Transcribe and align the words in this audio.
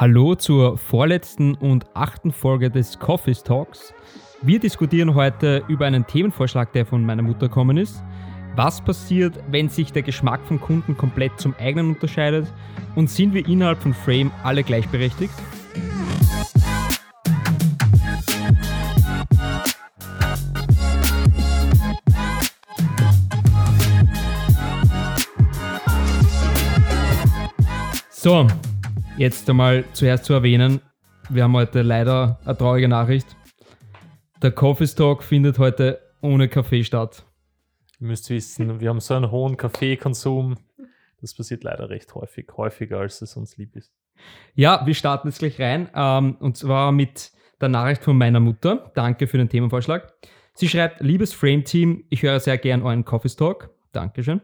Hallo 0.00 0.36
zur 0.36 0.78
vorletzten 0.78 1.56
und 1.56 1.86
achten 1.94 2.30
Folge 2.30 2.70
des 2.70 3.00
Coffee 3.00 3.32
Talks. 3.32 3.92
Wir 4.42 4.60
diskutieren 4.60 5.16
heute 5.16 5.64
über 5.66 5.86
einen 5.86 6.06
Themenvorschlag, 6.06 6.72
der 6.72 6.86
von 6.86 7.04
meiner 7.04 7.22
Mutter 7.22 7.48
gekommen 7.48 7.76
ist. 7.76 8.00
Was 8.54 8.80
passiert, 8.80 9.34
wenn 9.50 9.68
sich 9.68 9.90
der 9.92 10.02
Geschmack 10.02 10.38
von 10.46 10.60
Kunden 10.60 10.96
komplett 10.96 11.40
zum 11.40 11.52
eigenen 11.58 11.94
unterscheidet? 11.96 12.46
Und 12.94 13.10
sind 13.10 13.34
wir 13.34 13.44
innerhalb 13.48 13.82
von 13.82 13.92
Frame 13.92 14.30
alle 14.44 14.62
gleichberechtigt? 14.62 15.34
So, 28.12 28.46
jetzt 29.18 29.50
einmal 29.50 29.84
zuerst 29.92 30.24
zu 30.24 30.32
erwähnen, 30.32 30.80
wir 31.28 31.42
haben 31.42 31.54
heute 31.54 31.82
leider 31.82 32.38
eine 32.44 32.56
traurige 32.56 32.88
Nachricht. 32.88 33.26
Der 34.40 34.52
Coffee 34.52 34.86
Talk 34.86 35.22
findet 35.22 35.58
heute 35.58 36.00
ohne 36.22 36.48
Kaffee 36.48 36.84
statt. 36.84 37.24
Ihr 38.00 38.06
müsst 38.06 38.30
wissen, 38.30 38.80
wir 38.80 38.88
haben 38.88 39.00
so 39.00 39.14
einen 39.14 39.30
hohen 39.30 39.56
Kaffeekonsum. 39.56 40.56
Das 41.20 41.34
passiert 41.34 41.64
leider 41.64 41.90
recht 41.90 42.14
häufig, 42.14 42.46
häufiger 42.56 43.00
als 43.00 43.20
es 43.20 43.36
uns 43.36 43.56
lieb 43.56 43.74
ist. 43.74 43.92
Ja, 44.54 44.86
wir 44.86 44.94
starten 44.94 45.28
jetzt 45.28 45.40
gleich 45.40 45.60
rein. 45.60 45.90
Ähm, 45.94 46.36
und 46.38 46.56
zwar 46.56 46.92
mit 46.92 47.32
der 47.60 47.68
Nachricht 47.68 48.04
von 48.04 48.16
meiner 48.16 48.40
Mutter. 48.40 48.92
Danke 48.94 49.26
für 49.26 49.38
den 49.38 49.48
Themenvorschlag. 49.48 50.12
Sie 50.54 50.68
schreibt, 50.68 51.00
liebes 51.00 51.32
Frame-Team, 51.32 52.04
ich 52.08 52.22
höre 52.22 52.38
sehr 52.40 52.58
gern 52.58 52.82
euren 52.82 53.04
Coffee 53.04 53.28
Talk. 53.28 53.70
Dankeschön. 53.92 54.40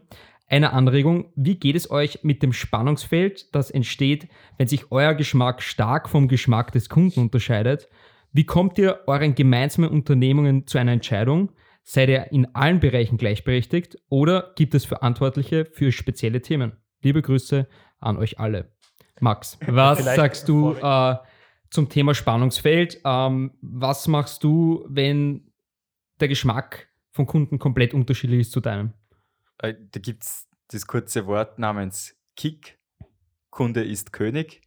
Eine 0.47 0.73
Anregung, 0.73 1.31
wie 1.35 1.55
geht 1.55 1.75
es 1.75 1.89
euch 1.89 2.23
mit 2.23 2.43
dem 2.43 2.53
Spannungsfeld, 2.53 3.53
das 3.55 3.71
entsteht, 3.71 4.27
wenn 4.57 4.67
sich 4.67 4.91
euer 4.91 5.15
Geschmack 5.15 5.63
stark 5.63 6.07
vom 6.07 6.27
Geschmack 6.27 6.71
des 6.71 6.87
Kunden 6.87 7.19
unterscheidet? 7.19 7.89
Wie 8.31 8.45
kommt 8.45 8.77
ihr 8.77 8.99
euren 9.07 9.33
gemeinsamen 9.33 9.89
Unternehmungen 9.89 10.67
zu 10.67 10.77
einer 10.77 10.91
Entscheidung? 10.91 11.51
Seid 11.83 12.09
ihr 12.09 12.31
in 12.31 12.53
allen 12.53 12.79
Bereichen 12.79 13.17
gleichberechtigt 13.17 13.97
oder 14.09 14.53
gibt 14.55 14.75
es 14.75 14.85
Verantwortliche 14.85 15.65
für 15.65 15.91
spezielle 15.91 16.41
Themen? 16.41 16.73
Liebe 17.01 17.21
Grüße 17.21 17.67
an 17.99 18.17
euch 18.17 18.39
alle. 18.39 18.71
Max, 19.21 19.57
was 19.65 20.01
Vielleicht 20.01 20.15
sagst 20.15 20.49
du 20.49 20.73
äh, 20.73 21.15
zum 21.69 21.89
Thema 21.89 22.13
Spannungsfeld? 22.13 23.01
Ähm, 23.03 23.51
was 23.61 24.07
machst 24.07 24.43
du, 24.43 24.85
wenn 24.89 25.51
der 26.19 26.27
Geschmack 26.27 26.87
von 27.11 27.25
Kunden 27.25 27.57
komplett 27.57 27.93
unterschiedlich 27.93 28.41
ist 28.41 28.51
zu 28.51 28.59
deinem? 28.59 28.93
Äh, 29.59 29.75
da 29.91 29.99
gibt 29.99 30.23
es 30.23 30.47
das 30.69 30.87
kurze 30.87 31.27
Wort 31.27 31.59
namens 31.59 32.15
Kick. 32.35 32.79
Kunde 33.49 33.83
ist 33.83 34.11
König. 34.11 34.61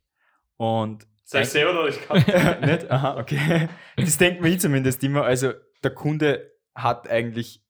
Und 0.57 1.07
Sag 1.25 1.43
ich 1.43 1.51
selber 1.51 1.73
oder 1.73 1.89
ich 1.89 2.01
kann 2.01 2.61
nicht? 2.63 2.91
Aha, 2.91 3.19
okay. 3.19 3.69
Das 3.97 4.17
denkt 4.17 4.41
mir 4.41 4.59
zumindest 4.59 5.03
immer. 5.05 5.25
Also 5.25 5.53
der 5.83 5.91
Kunde 5.91 6.53
hat 6.75 7.07
eigentlich, 7.09 7.63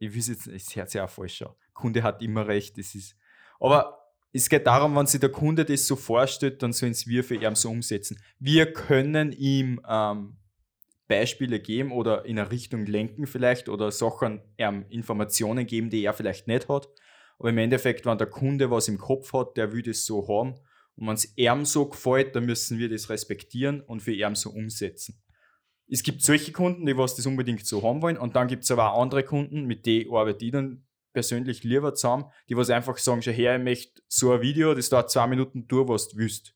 ich 0.00 0.16
weiß 0.16 0.28
jetzt, 0.28 0.46
es 0.48 0.74
hört 0.74 0.90
sich 0.90 1.00
auch 1.00 1.08
falsch 1.08 1.42
an. 1.42 1.54
Kunde 1.74 2.02
hat 2.02 2.22
immer 2.22 2.48
recht. 2.48 2.76
Das 2.76 2.96
ist, 2.96 3.16
aber 3.60 3.98
es 4.32 4.48
geht 4.48 4.66
darum, 4.66 4.96
wenn 4.96 5.06
sich 5.06 5.20
der 5.20 5.30
Kunde 5.30 5.64
das 5.64 5.86
so 5.86 5.94
vorstellt, 5.94 6.62
dann 6.62 6.72
sollen 6.72 6.94
wir 7.06 7.22
für 7.22 7.36
ihn 7.36 7.54
so 7.54 7.70
umsetzen. 7.70 8.20
Wir 8.40 8.72
können 8.72 9.30
ihm 9.30 9.80
ähm, 9.88 10.37
Beispiele 11.08 11.58
geben 11.58 11.90
oder 11.90 12.24
in 12.24 12.38
eine 12.38 12.50
Richtung 12.50 12.86
lenken 12.86 13.26
vielleicht 13.26 13.68
oder 13.68 13.90
Sachen, 13.90 14.42
ähm, 14.58 14.84
Informationen 14.90 15.66
geben, 15.66 15.90
die 15.90 16.04
er 16.04 16.12
vielleicht 16.12 16.46
nicht 16.46 16.68
hat. 16.68 16.88
Aber 17.38 17.50
im 17.50 17.58
Endeffekt, 17.58 18.04
wenn 18.06 18.18
der 18.18 18.26
Kunde 18.28 18.70
was 18.70 18.88
im 18.88 18.98
Kopf 18.98 19.32
hat, 19.32 19.56
der 19.56 19.72
will 19.72 19.82
das 19.82 20.04
so 20.04 20.28
haben. 20.28 20.54
Und 20.96 21.06
wenn 21.06 21.14
es 21.14 21.36
ihm 21.36 21.64
so 21.64 21.86
gefällt, 21.86 22.34
dann 22.36 22.44
müssen 22.44 22.78
wir 22.78 22.88
das 22.88 23.08
respektieren 23.08 23.80
und 23.80 24.02
für 24.02 24.12
ihn 24.12 24.34
so 24.34 24.50
umsetzen. 24.50 25.20
Es 25.90 26.02
gibt 26.02 26.22
solche 26.22 26.52
Kunden, 26.52 26.84
die 26.84 26.96
was 26.96 27.14
das 27.14 27.26
unbedingt 27.26 27.64
so 27.64 27.82
haben 27.82 28.02
wollen. 28.02 28.18
Und 28.18 28.36
dann 28.36 28.48
gibt 28.48 28.64
es 28.64 28.70
aber 28.70 28.92
auch 28.92 29.02
andere 29.02 29.22
Kunden, 29.22 29.64
mit 29.64 29.86
denen 29.86 30.12
arbeite 30.12 30.44
ich 30.44 30.52
dann 30.52 30.84
persönlich 31.14 31.64
lieber 31.64 31.94
zusammen, 31.94 32.26
die 32.48 32.56
was 32.56 32.68
einfach 32.68 32.98
sagen, 32.98 33.22
schon 33.22 33.32
her, 33.32 33.56
ich 33.56 33.62
möchte 33.62 34.02
so 34.08 34.32
ein 34.32 34.42
Video, 34.42 34.74
das 34.74 34.90
dauert 34.90 35.10
zwei 35.10 35.26
Minuten 35.26 35.66
durch, 35.68 35.88
was 35.88 36.08
du 36.08 36.18
willst. 36.18 36.54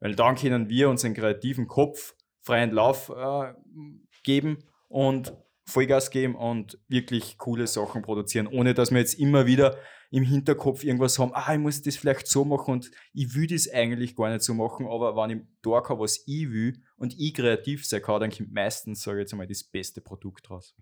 Weil 0.00 0.16
dann 0.16 0.34
können 0.34 0.68
wir 0.68 0.88
unseren 0.88 1.14
kreativen 1.14 1.68
Kopf 1.68 2.14
freien 2.42 2.72
Lauf 2.72 3.10
äh, 3.10 3.54
geben 4.22 4.58
und 4.88 5.32
Vollgas 5.64 6.10
geben 6.10 6.34
und 6.34 6.78
wirklich 6.88 7.38
coole 7.38 7.66
Sachen 7.66 8.02
produzieren, 8.02 8.46
ohne 8.46 8.74
dass 8.74 8.90
wir 8.90 8.98
jetzt 8.98 9.14
immer 9.14 9.46
wieder 9.46 9.76
im 10.10 10.24
Hinterkopf 10.24 10.84
irgendwas 10.84 11.18
haben, 11.18 11.32
ah, 11.34 11.54
ich 11.54 11.58
muss 11.58 11.80
das 11.80 11.96
vielleicht 11.96 12.26
so 12.26 12.44
machen 12.44 12.74
und 12.74 12.90
ich 13.14 13.34
will 13.34 13.46
das 13.46 13.72
eigentlich 13.72 14.14
gar 14.14 14.28
nicht 14.28 14.42
so 14.42 14.52
machen, 14.52 14.86
aber 14.86 15.16
wenn 15.16 15.38
ich 15.38 15.46
da 15.62 15.80
kann, 15.80 15.98
was 15.98 16.22
ich 16.26 16.50
will 16.50 16.82
und 16.96 17.18
ich 17.18 17.32
kreativ 17.32 17.86
sein 17.86 18.02
kann, 18.02 18.20
dann 18.20 18.30
kommt 18.30 18.52
meistens, 18.52 19.02
sage 19.02 19.18
ich 19.18 19.22
jetzt 19.22 19.32
einmal, 19.32 19.46
das 19.46 19.64
beste 19.64 20.02
Produkt 20.02 20.50
raus. 20.50 20.76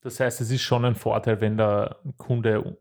Das 0.00 0.18
heißt, 0.18 0.40
es 0.40 0.50
ist 0.50 0.62
schon 0.62 0.84
ein 0.84 0.94
Vorteil, 0.94 1.40
wenn 1.40 1.58
der 1.58 2.00
Kunde 2.16 2.78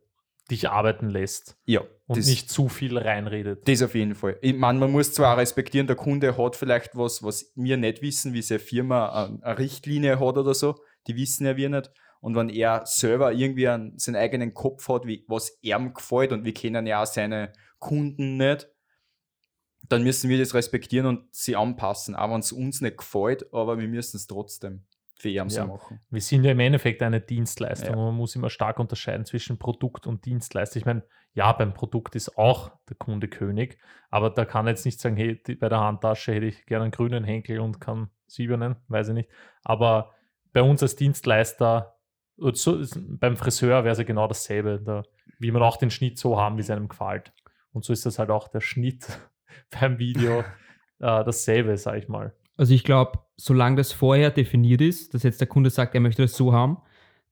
dich 0.52 0.70
arbeiten 0.70 1.10
lässt. 1.10 1.58
Ja. 1.66 1.82
Und 2.08 2.18
das, 2.18 2.28
nicht 2.28 2.50
zu 2.50 2.68
viel 2.70 2.98
reinredet. 2.98 3.68
Das 3.68 3.82
auf 3.82 3.96
jeden 3.96 4.16
Fall. 4.16 4.38
Ich 4.42 4.56
meine, 4.56 4.80
man 4.80 4.92
muss 4.92 5.14
zwar 5.14 5.38
respektieren, 5.38 5.88
der 5.88 5.96
Kunde 5.96 6.38
hat 6.38 6.56
vielleicht 6.56 6.96
was, 6.96 7.24
was 7.24 7.54
wir 7.56 7.78
nicht 7.78 8.02
wissen, 8.02 8.34
wie 8.34 8.42
seine 8.42 8.60
Firma 8.60 9.40
eine 9.42 9.58
Richtlinie 9.58 10.20
hat 10.20 10.38
oder 10.38 10.54
so. 10.54 10.76
Die 11.08 11.16
wissen 11.16 11.46
ja 11.46 11.56
wir 11.56 11.70
nicht. 11.70 11.92
Und 12.20 12.36
wenn 12.36 12.50
er 12.50 12.86
selber 12.86 13.34
irgendwie 13.34 13.68
einen, 13.68 13.98
seinen 13.98 14.18
eigenen 14.18 14.54
Kopf 14.54 14.88
hat, 14.90 15.08
wie, 15.08 15.26
was 15.28 15.58
ihm 15.62 15.94
gefällt, 15.94 16.32
und 16.32 16.46
wir 16.46 16.54
kennen 16.54 16.86
ja 16.86 17.02
auch 17.02 17.08
seine 17.08 17.54
Kunden 17.80 18.38
nicht, 18.38 18.70
dann 19.90 20.04
müssen 20.04 20.30
wir 20.30 20.38
das 20.38 20.54
respektieren 20.54 21.08
und 21.08 21.34
sie 21.34 21.56
anpassen. 21.56 22.16
Auch 22.16 22.32
wenn 22.32 22.40
es 22.40 22.52
uns 22.52 22.82
nicht 22.82 22.98
gefällt, 22.98 23.52
aber 23.54 23.80
wir 23.80 23.88
müssen 23.88 24.18
es 24.18 24.28
trotzdem 24.28 24.86
für 25.22 25.30
ihn 25.30 25.48
ja. 25.50 25.66
machen. 25.66 26.00
Wir 26.10 26.22
sind 26.22 26.44
ja 26.44 26.52
im 26.52 26.60
Endeffekt 26.60 27.02
eine 27.04 27.22
Dienstleistung 27.22 27.96
ja. 27.96 28.06
man 28.06 28.16
muss 28.16 28.36
immer 28.36 28.50
stark 28.50 28.80
unterscheiden 28.80 29.26
zwischen 29.26 29.58
Produkt 29.58 30.08
und 30.08 30.26
Dienstleistung. 30.26 30.80
Ich 30.80 30.86
meine, 30.86 31.04
ja, 31.34 31.52
beim 31.54 31.74
Produkt 31.74 32.16
ist 32.16 32.38
auch 32.38 32.72
der 32.90 32.98
Kunde 32.98 33.28
König, 33.28 33.78
aber 34.10 34.32
da 34.32 34.46
kann 34.46 34.68
jetzt 34.68 34.86
nicht 34.86 35.00
sagen, 35.00 35.16
hey, 35.16 35.36
bei 35.60 35.70
der 35.70 35.80
Handtasche 35.80 36.34
hätte 36.34 36.48
ich 36.48 36.66
gerne 36.66 36.86
einen 36.86 36.92
grünen 36.92 37.24
Henkel 37.24 37.60
und 37.60 37.80
kann 37.80 38.10
silbernen, 38.28 38.78
weiß 38.88 39.10
ich 39.10 39.14
nicht. 39.14 39.30
Aber 39.64 40.12
bei 40.54 40.62
uns 40.62 40.82
als 40.82 40.96
Dienstleister, 40.96 41.96
so, 42.54 42.84
beim 42.98 43.38
Friseur 43.38 43.84
wäre 43.84 43.94
es 43.94 44.00
ja 44.00 44.04
genau 44.04 44.28
dasselbe, 44.28 44.82
da, 44.84 45.04
wie 45.40 45.52
man 45.52 45.62
auch 45.62 45.78
den 45.78 45.92
Schnitt 45.92 46.18
so 46.18 46.40
haben, 46.40 46.58
wie 46.58 46.62
es 46.62 46.70
einem 46.70 46.90
gefällt. 46.90 47.32
Und 47.72 47.86
so 47.86 47.94
ist 47.94 48.06
das 48.06 48.20
halt 48.20 48.32
auch 48.32 48.48
der 48.48 48.62
Schnitt 48.62 49.08
beim 49.80 50.00
Video 50.00 50.40
äh, 51.00 51.24
dasselbe, 51.24 51.78
sage 51.78 52.00
ich 52.00 52.08
mal. 52.08 52.34
Also 52.58 52.74
ich 52.74 52.84
glaube, 52.84 53.20
solange 53.42 53.78
das 53.78 53.92
vorher 53.92 54.30
definiert 54.30 54.82
ist, 54.82 55.14
dass 55.14 55.24
jetzt 55.24 55.42
der 55.42 55.48
Kunde 55.48 55.72
sagt, 55.72 55.96
er 55.96 56.02
möchte 56.02 56.22
das 56.22 56.36
so 56.36 56.54
haben, 56.54 56.78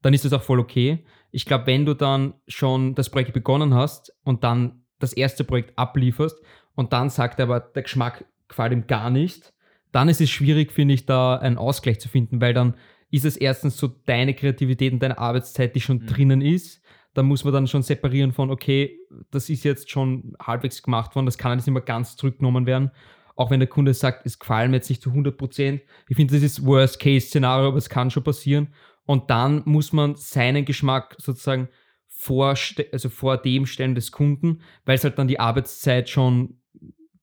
dann 0.02 0.14
ist 0.14 0.26
das 0.26 0.34
auch 0.34 0.42
voll 0.42 0.60
okay. 0.60 1.06
Ich 1.32 1.46
glaube, 1.46 1.68
wenn 1.68 1.86
du 1.86 1.94
dann 1.94 2.34
schon 2.48 2.96
das 2.96 3.12
Projekt 3.12 3.34
begonnen 3.34 3.76
hast 3.76 4.12
und 4.24 4.44
dann 4.44 4.84
das 4.98 5.14
erste 5.14 5.44
Projekt 5.44 5.78
ablieferst 5.78 6.42
und 6.74 6.94
dann 6.94 7.10
sagt 7.10 7.40
er 7.40 7.44
aber, 7.44 7.60
der 7.60 7.84
Geschmack 7.84 8.26
gefällt 8.48 8.74
ihm 8.74 8.88
gar 8.88 9.12
nicht, 9.12 9.54
dann 9.92 10.10
ist 10.10 10.20
es 10.20 10.32
schwierig, 10.32 10.72
finde 10.72 10.96
ich, 10.96 11.06
da 11.06 11.36
einen 11.38 11.58
Ausgleich 11.58 12.00
zu 12.00 12.10
finden, 12.10 12.42
weil 12.42 12.54
dann 12.54 12.76
ist 13.12 13.26
es 13.26 13.38
erstens 13.38 13.78
so 13.78 13.88
deine 13.88 14.34
Kreativität 14.34 14.94
und 14.94 15.04
deine 15.04 15.20
Arbeitszeit, 15.20 15.76
die 15.76 15.82
schon 15.82 16.00
mhm. 16.00 16.08
drinnen 16.08 16.42
ist. 16.42 16.82
Da 17.14 17.22
muss 17.22 17.44
man 17.44 17.54
dann 17.54 17.68
schon 17.68 17.84
separieren 17.84 18.34
von, 18.34 18.50
okay, 18.50 18.98
das 19.30 19.50
ist 19.50 19.64
jetzt 19.64 19.92
schon 19.92 20.36
halbwegs 20.42 20.82
gemacht 20.82 21.16
worden, 21.16 21.26
das 21.28 21.38
kann 21.38 21.58
jetzt 21.58 21.68
nicht 21.68 21.74
mehr 21.74 21.84
ganz 21.84 22.16
zurückgenommen 22.16 22.66
werden 22.66 22.92
auch 23.40 23.52
wenn 23.52 23.62
der 23.62 23.70
Kunde 23.70 23.94
sagt, 23.94 24.26
es 24.26 24.38
gefallen 24.38 24.70
mir 24.70 24.78
jetzt 24.78 24.90
nicht 24.90 25.02
zu 25.02 25.12
100 25.12 25.38
Prozent. 25.38 25.82
Ich 26.10 26.18
finde, 26.18 26.34
das 26.34 26.44
ist 26.44 26.66
Worst-Case-Szenario, 26.66 27.70
aber 27.70 27.78
es 27.78 27.88
kann 27.88 28.12
schon 28.12 28.24
passieren. 28.24 28.74
Und 29.06 29.30
dann 29.30 29.62
muss 29.64 29.94
man 29.94 30.18
seinen 30.18 30.66
Geschmack 30.66 31.16
sozusagen 31.20 31.70
vor, 32.06 32.56
also 32.92 33.10
vor 33.10 33.38
dem 33.38 33.66
stellen 33.66 33.96
des 33.96 34.12
Kunden, 34.12 34.60
weil 34.84 34.96
es 34.96 35.06
halt 35.06 35.18
dann 35.18 35.30
die 35.30 35.40
Arbeitszeit 35.40 36.10
schon, 36.10 36.60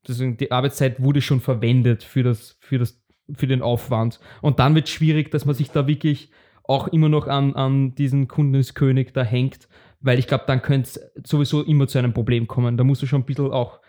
die 0.08 0.50
Arbeitszeit 0.50 1.02
wurde 1.02 1.20
schon 1.20 1.42
verwendet 1.42 2.02
für 2.02 2.22
das, 2.22 2.56
für 2.60 2.78
das, 2.78 2.98
für 3.34 3.46
den 3.46 3.60
Aufwand. 3.60 4.18
Und 4.40 4.58
dann 4.58 4.74
wird 4.74 4.86
es 4.86 4.94
schwierig, 4.94 5.30
dass 5.30 5.44
man 5.44 5.54
sich 5.54 5.70
da 5.70 5.86
wirklich 5.86 6.30
auch 6.64 6.88
immer 6.88 7.10
noch 7.10 7.26
an, 7.26 7.54
an 7.54 7.94
diesen 7.94 8.26
Kundenskönig 8.26 9.12
da 9.12 9.22
hängt, 9.22 9.68
weil 10.00 10.18
ich 10.18 10.26
glaube, 10.26 10.44
dann 10.46 10.62
könnte 10.62 10.88
es 10.88 11.30
sowieso 11.30 11.62
immer 11.62 11.86
zu 11.88 11.98
einem 11.98 12.14
Problem 12.14 12.46
kommen. 12.46 12.78
Da 12.78 12.84
musst 12.84 13.02
du 13.02 13.06
schon 13.06 13.20
ein 13.20 13.26
bisschen 13.26 13.50
auch 13.50 13.80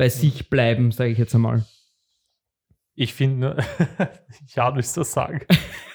bei 0.00 0.08
sich 0.08 0.48
bleiben, 0.48 0.92
sage 0.92 1.10
ich 1.10 1.18
jetzt 1.18 1.34
einmal. 1.34 1.66
Ich 2.94 3.12
finde, 3.12 3.62
ja, 4.54 4.74
willst 4.74 4.96
du 4.96 5.02
das 5.02 5.12
sagen? 5.12 5.44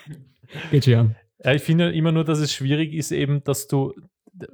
Geht 0.69 0.85
schon. 0.85 1.15
Ja, 1.43 1.53
ich 1.53 1.63
finde 1.63 1.91
immer 1.91 2.11
nur, 2.11 2.23
dass 2.23 2.37
es 2.37 2.53
schwierig 2.53 2.93
ist, 2.93 3.11
eben, 3.11 3.43
dass 3.43 3.67
du 3.67 3.95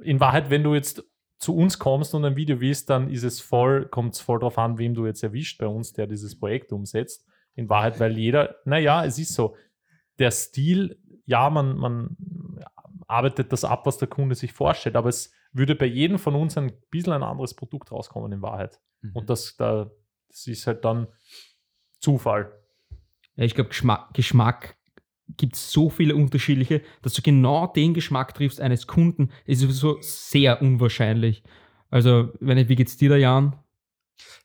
in 0.00 0.20
Wahrheit, 0.20 0.48
wenn 0.48 0.64
du 0.64 0.74
jetzt 0.74 1.04
zu 1.38 1.54
uns 1.54 1.78
kommst 1.78 2.14
und 2.14 2.24
ein 2.24 2.34
Video 2.34 2.62
willst, 2.62 2.88
dann 2.88 3.10
ist 3.10 3.24
es 3.24 3.42
voll, 3.42 3.88
kommt 3.88 4.14
es 4.14 4.20
voll 4.20 4.38
darauf 4.38 4.56
an, 4.56 4.78
wem 4.78 4.94
du 4.94 5.04
jetzt 5.04 5.22
erwischt 5.22 5.58
bei 5.58 5.66
uns, 5.66 5.92
der 5.92 6.06
dieses 6.06 6.38
Projekt 6.38 6.72
umsetzt. 6.72 7.26
In 7.54 7.68
Wahrheit, 7.68 8.00
weil 8.00 8.16
jeder, 8.16 8.56
naja, 8.64 9.04
es 9.04 9.18
ist 9.18 9.34
so, 9.34 9.54
der 10.18 10.30
Stil, 10.30 10.98
ja, 11.26 11.50
man, 11.50 11.76
man 11.76 12.16
arbeitet 13.06 13.52
das 13.52 13.64
ab, 13.64 13.84
was 13.84 13.98
der 13.98 14.08
Kunde 14.08 14.34
sich 14.34 14.54
vorstellt, 14.54 14.96
aber 14.96 15.10
es 15.10 15.30
würde 15.52 15.74
bei 15.74 15.86
jedem 15.86 16.18
von 16.18 16.34
uns 16.34 16.56
ein 16.56 16.72
bisschen 16.90 17.12
ein 17.12 17.22
anderes 17.22 17.54
Produkt 17.54 17.92
rauskommen 17.92 18.32
in 18.32 18.42
Wahrheit. 18.42 18.80
Mhm. 19.02 19.12
Und 19.14 19.30
das, 19.30 19.56
da, 19.56 19.90
Das 20.28 20.46
ist 20.46 20.66
halt 20.66 20.84
dann 20.84 21.08
Zufall. 22.00 22.52
Ja, 23.36 23.44
ich 23.44 23.54
glaube, 23.54 23.68
Geschmack, 23.68 24.14
Geschmack 24.14 24.76
gibt 25.36 25.54
es 25.54 25.72
so 25.72 25.88
viele 25.88 26.16
unterschiedliche, 26.16 26.82
dass 27.02 27.14
du 27.14 27.22
genau 27.22 27.66
den 27.66 27.94
Geschmack 27.94 28.34
triffst 28.34 28.60
eines 28.60 28.86
Kunden, 28.86 29.30
ist 29.46 29.60
sowieso 29.60 29.98
sehr 30.00 30.60
unwahrscheinlich. 30.60 31.42
Also, 31.90 32.32
wenn 32.40 32.56
nicht, 32.56 32.68
wie 32.68 32.76
geht's 32.76 32.96
dir 32.96 33.10
da, 33.10 33.16
Jan? 33.16 33.56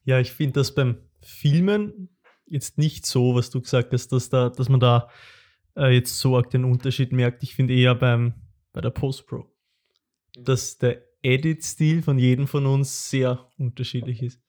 Ja, 0.03 0.19
ich 0.19 0.31
finde 0.31 0.53
das 0.53 0.73
beim 0.73 0.97
Filmen 1.21 2.09
jetzt 2.45 2.77
nicht 2.77 3.05
so, 3.05 3.35
was 3.35 3.49
du 3.49 3.61
gesagt 3.61 3.93
hast, 3.93 4.09
dass, 4.09 4.29
da, 4.29 4.49
dass 4.49 4.69
man 4.69 4.79
da 4.79 5.09
äh, 5.75 5.93
jetzt 5.93 6.19
so 6.19 6.37
arg 6.37 6.49
den 6.49 6.63
Unterschied 6.63 7.11
merkt. 7.11 7.43
Ich 7.43 7.55
finde 7.55 7.73
eher 7.73 7.95
beim, 7.95 8.33
bei 8.71 8.81
der 8.81 8.89
Post-Pro, 8.89 9.45
dass 10.37 10.77
der 10.77 11.01
Edit-Stil 11.23 12.03
von 12.03 12.17
jedem 12.19 12.47
von 12.47 12.65
uns 12.65 13.09
sehr 13.09 13.47
unterschiedlich 13.57 14.21
ist. 14.23 14.41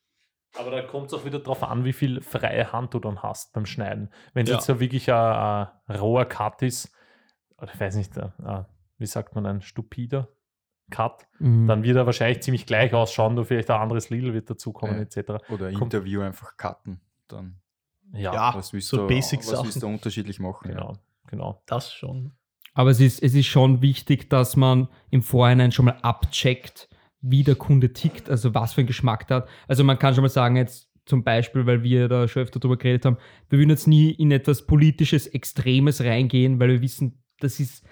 Aber 0.58 0.70
da 0.70 0.82
kommt 0.82 1.06
es 1.08 1.14
auch 1.14 1.24
wieder 1.24 1.38
darauf 1.38 1.62
an, 1.62 1.84
wie 1.84 1.92
viel 1.92 2.20
freie 2.20 2.72
Hand 2.72 2.94
du 2.94 2.98
dann 2.98 3.22
hast 3.22 3.52
beim 3.52 3.66
Schneiden. 3.66 4.10
Wenn 4.34 4.44
es 4.44 4.50
Ja. 4.50 4.56
jetzt 4.56 4.66
so 4.66 4.80
wirklich 4.80 5.10
ein, 5.12 5.68
ein 5.86 5.96
roher 5.96 6.24
Cut 6.24 6.62
ist, 6.62 6.92
oder 7.58 7.72
ich 7.72 7.80
weiß 7.80 7.96
nicht, 7.96 8.16
ein, 8.18 8.32
ein, 8.44 8.66
wie 8.98 9.06
sagt 9.06 9.34
man, 9.34 9.46
ein 9.46 9.60
stupider 9.62 10.28
Cut, 10.90 11.26
Mhm. 11.38 11.66
dann 11.66 11.82
wird 11.82 11.96
er 11.96 12.06
wahrscheinlich 12.06 12.42
ziemlich 12.42 12.64
gleich 12.66 12.94
ausschauen, 12.94 13.34
nur 13.34 13.44
vielleicht 13.44 13.70
ein 13.70 13.80
anderes 13.80 14.08
Lidl 14.10 14.32
wird 14.32 14.48
dazukommen, 14.48 14.96
Ja. 14.96 15.02
etc. 15.02 15.42
Oder 15.50 15.66
ein 15.66 15.74
Kommt- 15.74 15.92
Interview 15.94 16.20
einfach 16.22 16.56
cutten. 16.56 17.00
Dann 17.28 17.60
Ja, 18.12 18.32
Ja. 18.32 18.54
was 18.54 18.72
willst 18.72 18.88
so 18.88 18.96
du, 18.98 19.06
basic 19.06 19.40
was 19.40 19.48
willst 19.62 19.72
Sachen. 19.74 19.80
du 19.80 19.86
unterschiedlich 19.88 20.40
machen? 20.40 20.70
genau, 20.70 20.96
genau. 21.26 21.62
Das 21.66 21.92
schon. 21.92 22.32
Aber 22.78 22.90
es 22.90 23.00
ist, 23.00 23.24
es 23.24 23.34
ist 23.34 23.46
schon 23.46 23.82
wichtig, 23.82 24.30
dass 24.30 24.54
man 24.54 24.86
im 25.10 25.20
Vorhinein 25.20 25.72
schon 25.72 25.86
mal 25.86 25.98
abcheckt, 26.02 26.88
wie 27.20 27.42
der 27.42 27.56
Kunde 27.56 27.92
tickt, 27.92 28.30
also 28.30 28.54
was 28.54 28.74
für 28.74 28.82
einen 28.82 28.86
Geschmack 28.86 29.26
der 29.26 29.38
hat. 29.38 29.48
Also 29.66 29.82
man 29.82 29.98
kann 29.98 30.14
schon 30.14 30.22
mal 30.22 30.28
sagen, 30.28 30.54
jetzt 30.54 30.88
zum 31.04 31.24
Beispiel, 31.24 31.66
weil 31.66 31.82
wir 31.82 32.06
da 32.06 32.28
schon 32.28 32.44
öfter 32.44 32.60
drüber 32.60 32.76
geredet 32.76 33.04
haben, 33.04 33.16
wir 33.50 33.58
würden 33.58 33.70
jetzt 33.70 33.88
nie 33.88 34.12
in 34.12 34.30
etwas 34.30 34.64
Politisches, 34.64 35.26
Extremes 35.26 36.02
reingehen, 36.02 36.60
weil 36.60 36.68
wir 36.68 36.80
wissen, 36.80 37.20
das 37.40 37.58
ist, 37.58 37.84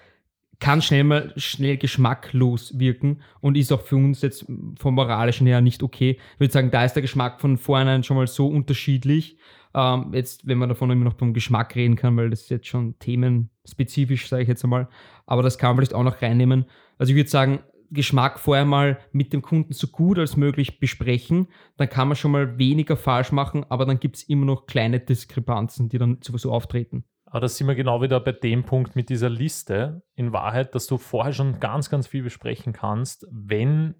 kann 0.59 0.81
schnell 0.81 1.03
mal 1.03 1.33
schnell 1.35 1.75
geschmacklos 1.75 2.79
wirken 2.79 3.21
und 3.41 3.57
ist 3.57 3.73
auch 3.73 3.81
für 3.81 3.97
uns 3.97 4.21
jetzt 4.21 4.45
vom 4.79 4.95
Moralischen 4.95 5.47
her 5.47 5.59
nicht 5.59 5.83
okay. 5.83 6.17
Ich 6.35 6.39
würde 6.39 6.53
sagen, 6.53 6.71
da 6.71 6.85
ist 6.85 6.93
der 6.93 7.01
Geschmack 7.01 7.41
von 7.41 7.57
vornherein 7.57 8.05
schon 8.05 8.15
mal 8.15 8.27
so 8.27 8.47
unterschiedlich. 8.47 9.37
Ähm, 9.77 10.11
jetzt, 10.11 10.47
wenn 10.47 10.57
man 10.57 10.69
davon 10.69 10.89
immer 10.89 11.05
noch 11.05 11.13
beim 11.13 11.35
Geschmack 11.35 11.75
reden 11.75 11.95
kann, 11.95 12.17
weil 12.17 12.31
das 12.31 12.41
ist 12.41 12.49
jetzt 12.49 12.65
schon 12.65 12.97
themenspezifisch, 12.97 14.27
sage 14.27 14.41
ich 14.41 14.49
jetzt 14.49 14.63
einmal. 14.63 14.87
Aber 15.27 15.43
das 15.43 15.59
kann 15.59 15.69
man 15.69 15.77
vielleicht 15.77 15.93
auch 15.93 16.03
noch 16.03 16.19
reinnehmen. 16.23 16.65
Also 16.97 17.11
ich 17.11 17.15
würde 17.15 17.29
sagen, 17.29 17.59
Geschmack 17.91 18.39
vorher 18.39 18.65
mal 18.65 18.97
mit 19.11 19.33
dem 19.33 19.43
Kunden 19.43 19.73
so 19.73 19.87
gut 19.87 20.17
als 20.17 20.35
möglich 20.35 20.79
besprechen. 20.79 21.47
Dann 21.77 21.89
kann 21.89 22.07
man 22.07 22.17
schon 22.17 22.31
mal 22.31 22.57
weniger 22.57 22.97
falsch 22.97 23.31
machen, 23.31 23.65
aber 23.69 23.85
dann 23.85 23.99
gibt 23.99 24.15
es 24.15 24.23
immer 24.23 24.45
noch 24.47 24.65
kleine 24.65 24.99
Diskrepanzen, 24.99 25.89
die 25.89 25.99
dann 25.99 26.17
sowieso 26.21 26.51
auftreten. 26.51 27.05
Aber 27.25 27.41
da 27.41 27.47
sind 27.47 27.67
wir 27.67 27.75
genau 27.75 28.01
wieder 28.01 28.19
bei 28.19 28.31
dem 28.31 28.63
Punkt 28.63 28.95
mit 28.95 29.09
dieser 29.09 29.29
Liste. 29.29 30.01
In 30.15 30.33
Wahrheit, 30.33 30.73
dass 30.73 30.87
du 30.87 30.97
vorher 30.97 31.33
schon 31.33 31.59
ganz, 31.59 31.89
ganz 31.91 32.07
viel 32.07 32.23
besprechen 32.23 32.73
kannst, 32.73 33.27
wenn 33.29 33.93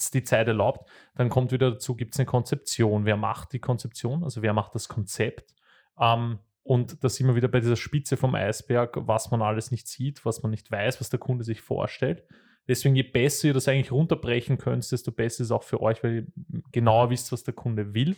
es 0.00 0.10
die 0.10 0.22
Zeit 0.22 0.48
erlaubt, 0.48 0.88
dann 1.14 1.28
kommt 1.28 1.52
wieder 1.52 1.72
dazu, 1.72 1.94
gibt 1.94 2.14
es 2.14 2.20
eine 2.20 2.26
Konzeption. 2.26 3.04
Wer 3.04 3.16
macht 3.16 3.52
die 3.52 3.58
Konzeption? 3.58 4.24
Also 4.24 4.42
wer 4.42 4.52
macht 4.52 4.74
das 4.74 4.88
Konzept? 4.88 5.54
Ähm, 6.00 6.38
und 6.62 7.02
da 7.02 7.08
sind 7.08 7.26
wir 7.26 7.34
wieder 7.34 7.48
bei 7.48 7.60
dieser 7.60 7.76
Spitze 7.76 8.16
vom 8.16 8.34
Eisberg, 8.34 8.98
was 9.06 9.30
man 9.30 9.40
alles 9.40 9.70
nicht 9.70 9.88
sieht, 9.88 10.24
was 10.24 10.42
man 10.42 10.50
nicht 10.50 10.70
weiß, 10.70 11.00
was 11.00 11.08
der 11.08 11.18
Kunde 11.18 11.42
sich 11.42 11.62
vorstellt. 11.62 12.24
Deswegen, 12.68 12.94
je 12.94 13.04
besser 13.04 13.48
ihr 13.48 13.54
das 13.54 13.66
eigentlich 13.66 13.90
runterbrechen 13.90 14.58
könnt, 14.58 14.90
desto 14.92 15.10
besser 15.10 15.40
ist 15.40 15.46
es 15.46 15.50
auch 15.50 15.62
für 15.62 15.80
euch, 15.80 16.04
weil 16.04 16.14
ihr 16.14 16.26
genauer 16.70 17.08
wisst, 17.08 17.32
was 17.32 17.42
der 17.42 17.54
Kunde 17.54 17.94
will. 17.94 18.14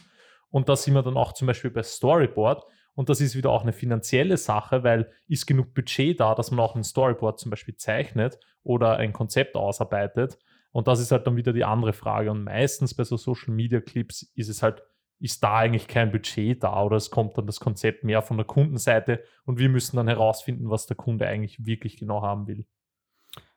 Und 0.50 0.68
da 0.68 0.74
sind 0.74 0.94
wir 0.94 1.02
dann 1.02 1.16
auch 1.16 1.32
zum 1.32 1.46
Beispiel 1.46 1.70
bei 1.70 1.84
Storyboard. 1.84 2.64
Und 2.94 3.08
das 3.08 3.20
ist 3.20 3.36
wieder 3.36 3.50
auch 3.50 3.62
eine 3.62 3.72
finanzielle 3.72 4.36
Sache, 4.36 4.82
weil 4.82 5.12
ist 5.28 5.46
genug 5.46 5.72
Budget 5.72 6.18
da, 6.18 6.34
dass 6.34 6.50
man 6.50 6.58
auch 6.58 6.74
ein 6.74 6.82
Storyboard 6.82 7.38
zum 7.38 7.50
Beispiel 7.50 7.76
zeichnet 7.76 8.40
oder 8.64 8.96
ein 8.96 9.12
Konzept 9.12 9.56
ausarbeitet. 9.56 10.38
Und 10.72 10.88
das 10.88 11.00
ist 11.00 11.10
halt 11.10 11.26
dann 11.26 11.36
wieder 11.36 11.52
die 11.52 11.64
andere 11.64 11.92
Frage. 11.92 12.30
Und 12.30 12.44
meistens 12.44 12.94
bei 12.94 13.04
so 13.04 13.16
Social 13.16 13.54
Media 13.54 13.80
Clips 13.80 14.22
ist 14.34 14.48
es 14.48 14.62
halt, 14.62 14.82
ist 15.18 15.42
da 15.42 15.56
eigentlich 15.58 15.88
kein 15.88 16.12
Budget 16.12 16.62
da 16.62 16.82
oder 16.82 16.96
es 16.96 17.10
kommt 17.10 17.36
dann 17.36 17.46
das 17.46 17.60
Konzept 17.60 18.04
mehr 18.04 18.22
von 18.22 18.36
der 18.36 18.46
Kundenseite 18.46 19.22
und 19.44 19.58
wir 19.58 19.68
müssen 19.68 19.96
dann 19.96 20.08
herausfinden, 20.08 20.70
was 20.70 20.86
der 20.86 20.96
Kunde 20.96 21.26
eigentlich 21.26 21.66
wirklich 21.66 21.98
genau 21.98 22.22
haben 22.22 22.46
will. 22.46 22.64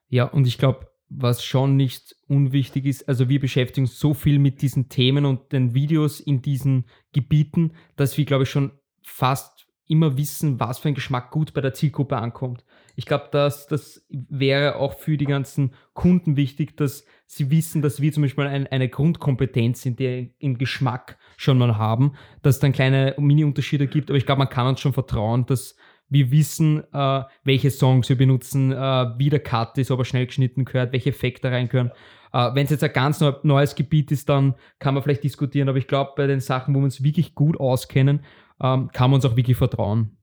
Ja, 0.10 0.26
und 0.26 0.46
ich 0.46 0.58
glaube, 0.58 0.88
was 1.10 1.44
schon 1.44 1.76
nicht 1.78 2.16
unwichtig 2.28 2.86
ist, 2.86 3.08
also 3.08 3.30
wir 3.30 3.40
beschäftigen 3.40 3.86
uns 3.86 4.00
so 4.00 4.14
viel 4.14 4.40
mit 4.40 4.62
diesen 4.62 4.90
Themen 4.90 5.26
und 5.26 5.52
den 5.52 5.74
Videos 5.74 6.20
in 6.20 6.42
diesen 6.42 6.86
Gebieten, 7.14 7.74
dass 7.96 8.18
wir, 8.18 8.26
glaube 8.26 8.44
ich, 8.44 8.50
schon 8.50 8.72
fast 9.04 9.68
immer 9.88 10.18
wissen, 10.18 10.60
was 10.60 10.80
für 10.80 10.88
ein 10.88 10.96
Geschmack 10.96 11.32
gut 11.32 11.54
bei 11.54 11.62
der 11.62 11.74
Zielgruppe 11.74 12.18
ankommt. 12.18 12.64
Ich 12.96 13.06
glaube, 13.06 13.30
dass 13.32 13.68
das 13.68 14.06
wäre 14.10 14.76
auch 14.76 14.94
für 14.94 15.18
die 15.18 15.26
ganzen 15.26 15.74
Kunden 15.94 16.36
wichtig, 16.36 16.78
dass 16.78 17.06
sie 17.26 17.50
wissen, 17.50 17.82
dass 17.82 18.02
wir 18.02 18.12
zum 18.12 18.24
Beispiel 18.24 18.46
ein, 18.46 18.68
eine 18.68 18.90
Grundkompetenz 18.90 19.86
in 19.86 19.96
der, 19.96 20.28
im 20.40 20.58
Geschmack 20.58 21.18
schon 21.38 21.58
mal 21.58 21.78
haben, 21.78 22.14
dass 22.42 22.56
es 22.56 22.62
dann 22.62 22.72
kleine 22.72 23.16
Mini-Unterschiede 23.18 23.88
gibt, 23.88 24.10
aber 24.10 24.18
ich 24.18 24.26
glaube, 24.26 24.40
man 24.40 24.50
kann 24.50 24.68
uns 24.68 24.80
schon 24.80 24.94
vertrauen, 24.94 25.46
dass 25.46 25.76
wir 26.10 26.32
wissen, 26.32 26.84
äh, 26.94 27.24
welche 27.44 27.72
Songs 27.72 28.08
wir 28.10 28.18
benutzen, 28.18 28.72
äh, 28.72 28.76
wie 29.18 29.30
der 29.30 29.40
Cut 29.40 29.78
ist, 29.78 29.90
ob 29.90 30.00
er 30.00 30.06
schnell 30.06 30.28
geschnitten 30.28 30.64
gehört, 30.66 30.94
welche 30.94 31.10
Effekte 31.10 31.50
reingehören. 31.50 31.92
Äh, 32.32 32.54
Wenn 32.54 32.66
es 32.66 32.72
jetzt 32.72 32.84
ein 32.84 32.94
ganz 32.94 33.20
neu, 33.20 33.34
neues 33.42 33.74
Gebiet 33.74 34.12
ist, 34.12 34.30
dann 34.30 34.54
kann 34.78 34.94
man 34.94 35.02
vielleicht 35.02 35.24
diskutieren, 35.24 35.70
aber 35.70 35.80
ich 35.80 35.88
glaube, 35.88 36.12
bei 36.16 36.28
den 36.28 36.40
Sachen, 36.40 36.76
wo 36.76 36.80
wir 36.80 36.86
uns 36.86 37.04
wirklich 37.04 37.34
gut 37.34 37.60
auskennen, 37.60 38.24
ähm, 38.62 38.90
kann 38.94 39.10
man 39.10 39.16
uns 39.16 39.26
auch 39.26 39.36
wirklich 39.36 39.58
vertrauen. 39.58 40.18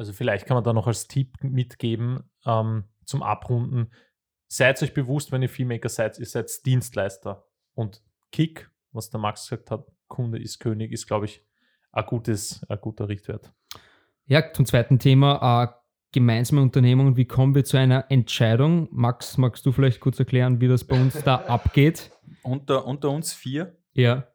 Also 0.00 0.14
vielleicht 0.14 0.46
kann 0.46 0.54
man 0.54 0.64
da 0.64 0.72
noch 0.72 0.86
als 0.86 1.08
Tipp 1.08 1.36
mitgeben 1.42 2.24
ähm, 2.46 2.84
zum 3.04 3.22
Abrunden. 3.22 3.92
Seid 4.48 4.82
euch 4.82 4.94
bewusst, 4.94 5.30
wenn 5.30 5.42
ihr 5.42 5.50
Filmmaker 5.50 5.90
seid, 5.90 6.18
ihr 6.18 6.24
seid 6.24 6.50
Dienstleister. 6.64 7.44
Und 7.74 8.02
Kick, 8.32 8.70
was 8.92 9.10
der 9.10 9.20
Max 9.20 9.46
gesagt 9.46 9.70
hat, 9.70 9.86
Kunde 10.08 10.38
ist 10.38 10.58
König, 10.58 10.90
ist, 10.90 11.06
glaube 11.06 11.26
ich, 11.26 11.44
ein, 11.92 12.06
gutes, 12.06 12.64
ein 12.70 12.80
guter 12.80 13.10
Richtwert. 13.10 13.52
Ja, 14.24 14.50
zum 14.54 14.64
zweiten 14.64 14.98
Thema, 14.98 15.64
äh, 15.64 15.68
gemeinsame 16.12 16.62
Unternehmungen. 16.62 17.18
Wie 17.18 17.26
kommen 17.26 17.54
wir 17.54 17.66
zu 17.66 17.76
einer 17.76 18.10
Entscheidung? 18.10 18.88
Max, 18.92 19.36
magst 19.36 19.66
du 19.66 19.70
vielleicht 19.70 20.00
kurz 20.00 20.18
erklären, 20.18 20.62
wie 20.62 20.68
das 20.68 20.82
bei 20.82 20.98
uns 20.98 21.22
da 21.24 21.34
abgeht? 21.46 22.10
Unter, 22.42 22.86
unter 22.86 23.10
uns 23.10 23.34
vier. 23.34 23.76
Ja. 23.92 24.26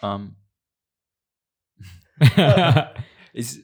Ähm, 0.00 0.36
ist, 3.34 3.63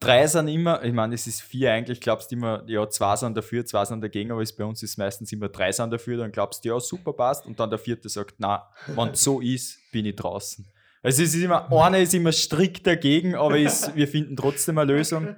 drei 0.00 0.26
sind 0.26 0.48
immer, 0.48 0.82
ich 0.82 0.92
meine, 0.92 1.14
es 1.14 1.26
ist 1.26 1.42
vier 1.42 1.72
eigentlich, 1.72 2.00
glaubst 2.00 2.30
du 2.30 2.36
immer, 2.36 2.64
ja, 2.66 2.88
zwei 2.88 3.16
sind 3.16 3.36
dafür, 3.36 3.64
zwei 3.64 3.84
sind 3.84 4.02
dagegen, 4.02 4.32
aber 4.32 4.42
es, 4.42 4.54
bei 4.54 4.64
uns 4.64 4.82
ist 4.82 4.98
meistens 4.98 5.30
immer 5.32 5.48
drei 5.48 5.70
sind 5.70 5.92
dafür, 5.92 6.16
dann 6.16 6.32
glaubst 6.32 6.64
du, 6.64 6.70
ja, 6.70 6.80
super 6.80 7.12
passt, 7.12 7.46
und 7.46 7.60
dann 7.60 7.70
der 7.70 7.78
vierte 7.78 8.08
sagt, 8.08 8.36
na, 8.38 8.66
wenn 8.86 9.14
so 9.14 9.40
ist, 9.40 9.78
bin 9.92 10.06
ich 10.06 10.16
draußen. 10.16 10.66
Also 11.02 11.22
es 11.22 11.34
ist 11.34 11.42
immer, 11.42 11.70
einer 11.70 11.98
ist 11.98 12.14
immer 12.14 12.32
strikt 12.32 12.86
dagegen, 12.86 13.34
aber 13.34 13.58
es, 13.58 13.94
wir 13.94 14.08
finden 14.08 14.36
trotzdem 14.36 14.78
eine 14.78 14.92
Lösung. 14.92 15.36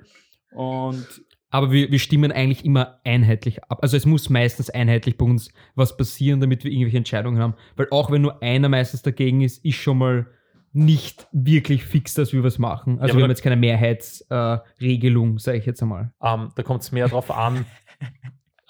Und 0.51 1.07
Aber 1.51 1.71
wir, 1.71 1.91
wir 1.91 1.99
stimmen 1.99 2.33
eigentlich 2.33 2.65
immer 2.65 3.01
einheitlich 3.05 3.63
ab. 3.65 3.79
Also 3.83 3.97
es 3.97 4.07
muss 4.07 4.29
meistens 4.29 4.71
einheitlich 4.71 5.17
bei 5.17 5.25
uns 5.25 5.51
was 5.75 5.97
passieren, 5.97 6.41
damit 6.41 6.65
wir 6.65 6.71
irgendwelche 6.73 6.97
Entscheidungen 6.97 7.41
haben. 7.41 7.55
Weil 7.77 7.89
auch 7.91 8.11
wenn 8.11 8.23
nur 8.23 8.43
einer 8.43 8.69
meistens 8.69 9.03
dagegen 9.03 9.43
ist, 9.43 9.65
ist 9.65 9.77
schon 9.77 9.99
mal 9.99 10.27
nicht 10.73 11.27
wirklich 11.33 11.85
fix, 11.85 12.15
dass 12.15 12.33
wir 12.33 12.43
was 12.43 12.59
machen. 12.59 12.99
Also 13.01 13.13
aber 13.13 13.19
wir 13.19 13.23
haben 13.25 13.31
jetzt 13.31 13.43
keine 13.43 13.57
Mehrheitsregelung, 13.57 15.37
äh, 15.37 15.39
sage 15.39 15.59
ich 15.59 15.67
jetzt 15.67 15.83
einmal. 15.83 16.13
Ähm, 16.23 16.51
da 16.55 16.63
kommt 16.63 16.83
es 16.83 16.93
mehr 16.93 17.07
darauf 17.09 17.31
an, 17.31 17.67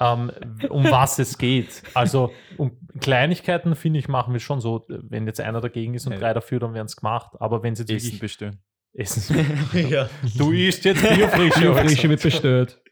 ähm, 0.01 0.33
um 0.69 0.85
was 0.91 1.19
es 1.19 1.39
geht. 1.39 1.83
Also 1.95 2.33
um 2.57 2.73
Kleinigkeiten, 3.01 3.77
finde 3.77 4.01
ich, 4.01 4.09
machen 4.09 4.33
wir 4.33 4.41
schon 4.41 4.61
so. 4.61 4.85
Wenn 4.89 5.27
jetzt 5.27 5.41
einer 5.41 5.61
dagegen 5.61 5.95
ist 5.95 6.07
und 6.07 6.15
Ja. 6.15 6.19
drei 6.19 6.35
dafür, 6.35 6.59
dann 6.61 6.75
werden 6.75 6.87
es 6.87 6.97
gemacht. 6.97 7.33
Aber 7.39 7.63
wenn 7.63 7.75
es 7.75 7.79
jetzt 7.79 7.91
Essen 7.91 8.07
wirklich 8.07 8.21
bestellen. 8.21 8.59
Essen. 8.95 9.47
ja. 9.91 10.11
Du 10.37 10.53
isst 10.53 10.85
jetzt 10.85 11.03
Biofrische. 11.03 11.61
Biofrische 11.61 12.09
wird 12.11 12.23
bestört. 12.23 12.83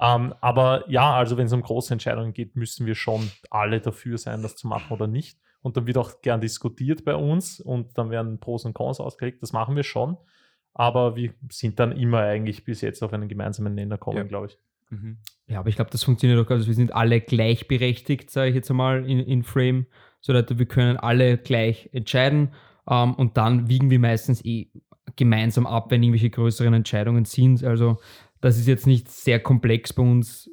Ähm, 0.00 0.32
aber 0.40 0.84
ja, 0.88 1.14
also 1.14 1.36
wenn 1.36 1.46
es 1.46 1.52
um 1.52 1.60
große 1.60 1.92
Entscheidungen 1.92 2.32
geht, 2.32 2.56
müssen 2.56 2.86
wir 2.86 2.94
schon 2.94 3.30
alle 3.50 3.80
dafür 3.80 4.16
sein, 4.16 4.42
das 4.42 4.56
zu 4.56 4.68
machen 4.68 4.90
oder 4.92 5.06
nicht. 5.06 5.38
Und 5.64 5.78
dann 5.78 5.86
wird 5.86 5.96
auch 5.96 6.20
gern 6.20 6.42
diskutiert 6.42 7.06
bei 7.06 7.14
uns 7.14 7.58
und 7.58 7.96
dann 7.96 8.10
werden 8.10 8.38
Pros 8.38 8.66
und 8.66 8.74
Cons 8.74 9.00
ausgelegt. 9.00 9.42
Das 9.42 9.54
machen 9.54 9.76
wir 9.76 9.82
schon. 9.82 10.18
Aber 10.74 11.16
wir 11.16 11.32
sind 11.50 11.80
dann 11.80 11.92
immer 11.92 12.18
eigentlich 12.18 12.64
bis 12.64 12.82
jetzt 12.82 13.02
auf 13.02 13.14
einen 13.14 13.28
gemeinsamen 13.28 13.74
Nenner 13.74 13.96
kommen, 13.96 14.18
Ja. 14.18 14.24
glaube 14.24 14.48
ich. 14.48 14.58
Mhm. 14.90 15.16
Ja, 15.46 15.60
aber 15.60 15.70
ich 15.70 15.76
glaube, 15.76 15.90
das 15.90 16.04
funktioniert 16.04 16.38
auch. 16.44 16.50
Also 16.50 16.66
wir 16.66 16.74
sind 16.74 16.94
alle 16.94 17.18
gleichberechtigt, 17.22 18.30
sage 18.30 18.50
ich 18.50 18.54
jetzt 18.56 18.70
einmal, 18.70 19.08
in, 19.08 19.20
in 19.20 19.42
Frame. 19.42 19.86
So 20.20 20.34
dass 20.34 20.58
wir 20.58 20.66
können 20.66 20.98
alle 20.98 21.38
gleich 21.38 21.88
entscheiden. 21.94 22.52
Ähm, 22.86 23.14
und 23.14 23.38
dann 23.38 23.66
wiegen 23.70 23.88
wir 23.88 23.98
meistens 23.98 24.44
eh 24.44 24.68
gemeinsam 25.16 25.66
ab, 25.66 25.90
wenn 25.90 26.02
irgendwelche 26.02 26.28
größeren 26.28 26.74
Entscheidungen 26.74 27.24
sind. 27.24 27.64
Also 27.64 27.96
das 28.42 28.58
ist 28.58 28.66
jetzt 28.66 28.86
nicht 28.86 29.10
sehr 29.10 29.40
komplex 29.40 29.94
bei 29.94 30.02
uns 30.02 30.50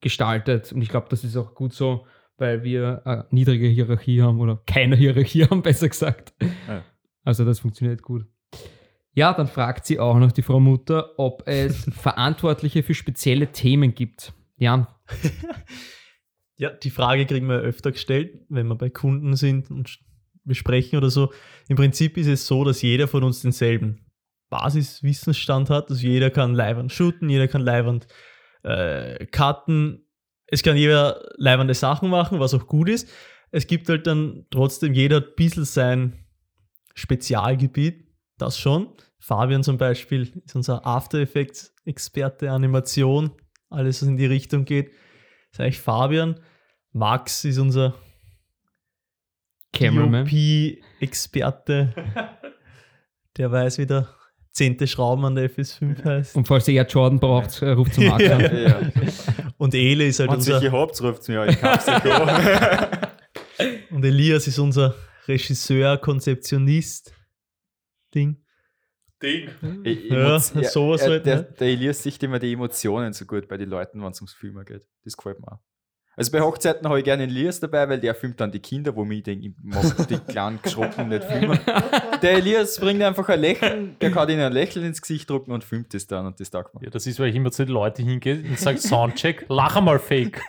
gestaltet. 0.00 0.72
Und 0.72 0.82
ich 0.82 0.88
glaube, 0.88 1.08
das 1.10 1.24
ist 1.24 1.36
auch 1.36 1.54
gut 1.56 1.72
so, 1.72 2.06
weil 2.36 2.64
wir 2.64 3.02
eine 3.06 3.26
niedrige 3.30 3.66
Hierarchie 3.66 4.22
haben 4.22 4.40
oder 4.40 4.62
keine 4.66 4.96
Hierarchie 4.96 5.44
haben, 5.44 5.62
besser 5.62 5.88
gesagt. 5.88 6.34
Ja. 6.68 6.84
Also 7.22 7.44
das 7.44 7.60
funktioniert 7.60 8.02
gut. 8.02 8.26
Ja, 9.12 9.32
dann 9.32 9.46
fragt 9.46 9.86
sie 9.86 10.00
auch 10.00 10.18
noch 10.18 10.32
die 10.32 10.42
Frau 10.42 10.60
Mutter, 10.60 11.18
ob 11.18 11.46
es 11.46 11.84
Verantwortliche 11.92 12.82
für 12.82 12.94
spezielle 12.94 13.52
Themen 13.52 13.94
gibt. 13.94 14.32
Jan, 14.56 14.86
Ja, 16.56 16.70
die 16.70 16.90
Frage 16.90 17.26
kriegen 17.26 17.48
wir 17.48 17.56
öfter 17.56 17.92
gestellt, 17.92 18.38
wenn 18.48 18.68
wir 18.68 18.76
bei 18.76 18.88
Kunden 18.88 19.34
sind 19.34 19.70
und 19.70 19.98
besprechen 20.44 20.98
oder 20.98 21.10
so. 21.10 21.32
Im 21.68 21.76
Prinzip 21.76 22.16
ist 22.16 22.28
es 22.28 22.46
so, 22.46 22.64
dass 22.64 22.82
jeder 22.82 23.08
von 23.08 23.24
uns 23.24 23.42
denselben 23.42 24.06
Basiswissensstand 24.50 25.68
hat. 25.70 25.90
Also 25.90 26.06
jeder 26.06 26.30
kann 26.30 26.54
Leihwand 26.54 26.92
shooten, 26.92 27.28
jeder 27.28 27.48
kann 27.48 27.62
Leihwand 27.62 28.06
äh, 28.62 29.26
cutten. 29.26 30.03
Es 30.54 30.62
kann 30.62 30.76
jeder 30.76 31.20
leibende 31.36 31.74
Sachen 31.74 32.10
machen, 32.10 32.38
was 32.38 32.54
auch 32.54 32.68
gut 32.68 32.88
ist. 32.88 33.08
Es 33.50 33.66
gibt 33.66 33.88
halt 33.88 34.06
dann 34.06 34.46
trotzdem 34.50 34.94
jeder 34.94 35.16
ein 35.16 35.26
bisschen 35.36 35.64
sein 35.64 36.24
Spezialgebiet, 36.94 38.06
das 38.38 38.56
schon. 38.56 38.88
Fabian 39.18 39.64
zum 39.64 39.78
Beispiel 39.78 40.30
ist 40.44 40.54
unser 40.54 40.86
After 40.86 41.18
Effects-Experte, 41.18 42.52
Animation, 42.52 43.32
alles, 43.68 44.00
was 44.00 44.08
in 44.08 44.16
die 44.16 44.26
Richtung 44.26 44.64
geht. 44.64 44.90
Das 45.50 45.54
ist 45.54 45.60
eigentlich 45.60 45.80
Fabian. 45.80 46.38
Max 46.92 47.44
ist 47.44 47.58
unser 47.58 47.94
Cameraman. 49.72 50.24
POP-Experte. 50.26 51.92
Der 53.36 53.50
weiß, 53.50 53.78
wie 53.78 53.86
der 53.86 54.06
zehnte 54.52 54.86
Schrauben 54.86 55.24
an 55.24 55.34
der 55.34 55.50
FS5 55.50 56.04
heißt. 56.04 56.36
Und 56.36 56.46
falls 56.46 56.68
ihr 56.68 56.74
ja 56.74 56.84
Jordan 56.84 57.18
braucht, 57.18 57.60
äh, 57.62 57.70
ruft 57.70 57.94
zum 57.94 58.04
Ja. 58.04 58.12
an. 58.14 58.20
Ja. 58.40 58.80
Und 59.56 59.74
Ele 59.74 60.06
ist 60.06 60.20
halt 60.20 60.30
Wenn 60.30 60.40
sich 60.40 60.54
unser. 60.54 60.70
gehabt, 60.70 61.02
ruft 61.02 61.28
mir, 61.28 61.46
ich 61.46 61.62
Und 63.90 64.04
Elias 64.04 64.46
ist 64.46 64.58
unser 64.58 64.94
Regisseur, 65.26 65.98
Konzeptionist. 65.98 67.14
Ding. 68.14 68.36
Ding. 69.22 69.48
Ja, 70.10 70.38
sowas 70.38 71.00
der, 71.00 71.10
halt, 71.10 71.26
der, 71.26 71.36
ne? 71.36 71.54
der 71.58 71.68
Elias 71.68 72.02
sieht 72.02 72.22
immer 72.22 72.38
die 72.38 72.52
Emotionen 72.52 73.12
so 73.12 73.24
gut 73.24 73.48
bei 73.48 73.56
den 73.56 73.70
Leuten, 73.70 74.02
wenn 74.02 74.10
es 74.10 74.20
ums 74.20 74.34
Filmen 74.34 74.64
geht. 74.64 74.86
Das 75.04 75.16
gefällt 75.16 75.40
mir 75.40 75.52
auch. 75.52 75.60
Also 76.16 76.30
bei 76.30 76.40
Hochzeiten 76.40 76.86
habe 76.88 76.98
ich 76.98 77.04
gerne 77.04 77.24
Elias 77.24 77.60
dabei, 77.60 77.88
weil 77.88 77.98
der 77.98 78.14
filmt 78.14 78.40
dann 78.40 78.52
die 78.52 78.60
Kinder, 78.60 78.94
wo 78.94 79.04
mir 79.04 79.22
denke, 79.22 79.46
ich 79.46 79.52
mag 79.62 80.08
die 80.08 80.18
kleinen 80.18 80.60
Geschrocken 80.62 81.08
nicht 81.08 81.24
filmen. 81.24 81.58
Der 82.22 82.32
Elias 82.34 82.78
bringt 82.78 83.02
einfach 83.02 83.28
ein 83.28 83.40
Lächeln, 83.40 83.96
der 84.00 84.10
kann 84.10 84.30
ihnen 84.30 84.40
ein 84.40 84.52
Lächeln 84.52 84.86
ins 84.86 85.02
Gesicht 85.02 85.28
drucken 85.28 85.52
und 85.52 85.62
filmt 85.62 85.92
das 85.92 86.06
dann 86.06 86.24
und 86.26 86.40
das 86.40 86.50
taugt 86.50 86.74
mir. 86.74 86.84
Ja, 86.84 86.90
das 86.90 87.06
ist, 87.06 87.20
weil 87.20 87.28
ich 87.28 87.34
immer 87.34 87.50
zu 87.50 87.66
den 87.66 87.74
Leuten 87.74 88.02
hingehe 88.02 88.42
und 88.48 88.58
sage, 88.58 88.78
Soundcheck, 88.78 89.44
lach 89.48 89.76
einmal 89.76 89.98
fake. 89.98 90.40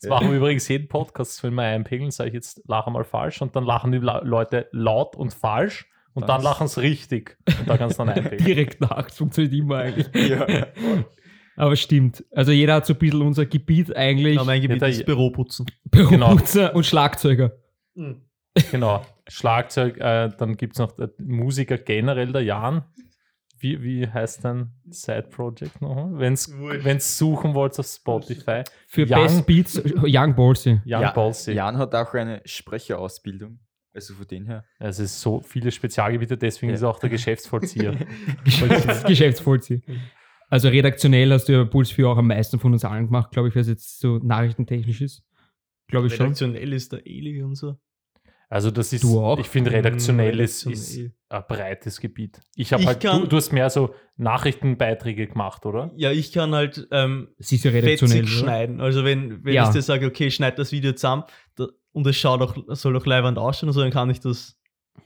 das 0.00 0.10
machen 0.10 0.30
wir 0.30 0.36
übrigens 0.36 0.68
jeden 0.68 0.88
Podcast, 0.88 1.42
wenn 1.44 1.54
wir 1.54 1.62
einpegeln, 1.62 2.10
sage 2.10 2.28
ich 2.28 2.34
jetzt, 2.34 2.60
lach 2.66 2.86
einmal 2.86 3.04
falsch 3.04 3.40
und 3.40 3.56
dann 3.56 3.64
lachen 3.64 3.92
die 3.92 3.98
Leute 3.98 4.68
laut 4.72 5.16
und 5.16 5.32
falsch 5.32 5.86
und 6.18 6.28
Dann 6.28 6.38
dann 6.38 6.42
lachen 6.42 6.66
sie 6.66 6.80
richtig. 6.80 7.38
Und 7.46 7.68
da 7.68 7.78
kannst 7.78 7.98
du 7.98 8.04
dann 8.04 8.12
einpegeln. 8.14 8.44
Direkt 8.44 8.80
nach, 8.80 9.04
das 9.06 9.16
funktioniert 9.16 9.54
immer 9.54 9.76
eigentlich. 9.78 10.28
Ja. 10.28 10.46
Aber 11.58 11.76
stimmt. 11.76 12.24
Also 12.32 12.52
jeder 12.52 12.74
hat 12.74 12.86
so 12.86 12.94
ein 12.94 12.98
bisschen 12.98 13.20
unser 13.22 13.44
Gebiet 13.46 13.94
eigentlich. 13.96 14.36
Ja, 14.36 14.44
mein 14.44 14.62
Gebiet 14.62 14.80
Ja, 14.80 14.88
ist 14.88 15.04
Büroputzen. 15.04 15.66
Büroputzer 15.84 16.74
und 16.74 16.86
Schlagzeuger. 16.86 17.52
Genau. 18.70 19.04
Schlagzeug, 19.28 19.98
äh, 19.98 20.30
dann 20.38 20.56
gibt 20.56 20.74
es 20.74 20.78
noch 20.78 20.92
der 20.92 21.10
Musiker 21.18 21.76
generell, 21.78 22.32
der 22.32 22.42
Jan. 22.42 22.84
Wie, 23.60 23.82
wie 23.82 24.06
heißt 24.08 24.44
dein 24.44 24.70
Side-Project 24.88 25.82
noch? 25.82 26.10
Wenn 26.12 26.34
es 26.34 27.18
suchen 27.18 27.54
wollt 27.54 27.78
auf 27.78 27.86
Spotify. 27.86 28.62
Für 28.86 29.02
Young- 29.02 29.22
Best 29.22 29.46
Beats, 29.46 29.82
Young 30.02 30.34
Ballsy. 30.36 30.80
Jan 30.84 31.02
Ja, 31.02 31.10
Balsi. 31.10 31.52
Jan 31.52 31.76
hat 31.76 31.92
auch 31.94 32.14
eine 32.14 32.40
Sprecherausbildung. 32.44 33.58
Also 33.92 34.14
von 34.14 34.28
den 34.28 34.46
her. 34.46 34.64
Es 34.78 35.00
ist 35.00 35.20
so 35.20 35.40
viele 35.40 35.72
Spezialgebiete, 35.72 36.36
deswegen 36.38 36.70
Ja. 36.70 36.76
ist 36.76 36.82
er 36.82 36.90
auch 36.90 37.00
der 37.00 37.10
Geschäftsvollzieher. 37.10 37.96
Geschäfts 38.44 39.02
Geschäftsvollzieher. 39.04 39.80
Also 40.48 40.68
redaktionell 40.68 41.30
hast 41.32 41.46
du 41.48 41.52
ja 41.52 41.64
Puls 41.64 41.90
4 41.90 42.08
auch 42.08 42.16
am 42.18 42.28
meisten 42.28 42.58
von 42.58 42.72
uns 42.72 42.84
allen 42.84 43.06
gemacht, 43.06 43.30
glaube 43.30 43.48
ich, 43.48 43.56
was 43.56 43.68
jetzt 43.68 44.00
so 44.00 44.18
nachrichtentechnisch 44.18 45.00
ist. 45.02 45.22
Glaube 45.88 46.06
ich 46.06 46.14
schon. 46.14 46.26
Redaktionell 46.26 46.72
ist 46.72 46.92
der 46.92 47.06
Eli 47.06 47.42
und 47.42 47.54
so. 47.54 47.76
Also 48.50 48.70
das 48.70 48.94
ist, 48.94 49.04
Du 49.04 49.20
auch? 49.20 49.38
ich 49.38 49.46
finde, 49.46 49.70
redaktionell 49.72 50.36
Mm, 50.36 50.40
ist, 50.40 50.64
ist 50.64 50.66
redaktionell. 50.96 51.12
ein 51.28 51.44
breites 51.48 52.00
Gebiet. 52.00 52.40
Ich 52.56 52.72
habe 52.72 52.82
halt, 52.86 53.04
du, 53.04 53.08
kann- 53.08 53.28
du 53.28 53.36
hast 53.36 53.52
mehr 53.52 53.68
so 53.68 53.94
Nachrichtenbeiträge 54.16 55.26
gemacht, 55.26 55.66
oder? 55.66 55.92
Ja, 55.96 56.12
ich 56.12 56.32
kann 56.32 56.54
halt 56.54 56.88
ähm, 56.90 57.28
Sie 57.38 57.56
ist 57.56 57.64
ja 57.64 57.70
redaktionell. 57.72 58.26
schneiden. 58.26 58.80
Also 58.80 59.04
wenn, 59.04 59.44
wenn 59.44 59.52
Ja. 59.52 59.64
ich 59.64 59.70
dir 59.74 59.82
sage, 59.82 60.06
okay, 60.06 60.30
schneid 60.30 60.58
das 60.58 60.72
Video 60.72 60.92
zusammen 60.92 61.24
da, 61.56 61.66
und 61.92 62.06
es 62.06 62.16
schaut 62.16 62.40
auch, 62.40 62.56
soll 62.68 62.96
auch 62.96 63.04
leibend 63.04 63.36
ausschauen, 63.36 63.70
so, 63.72 63.80
dann 63.80 63.90
kann 63.90 64.08
ich 64.08 64.20
das 64.20 64.58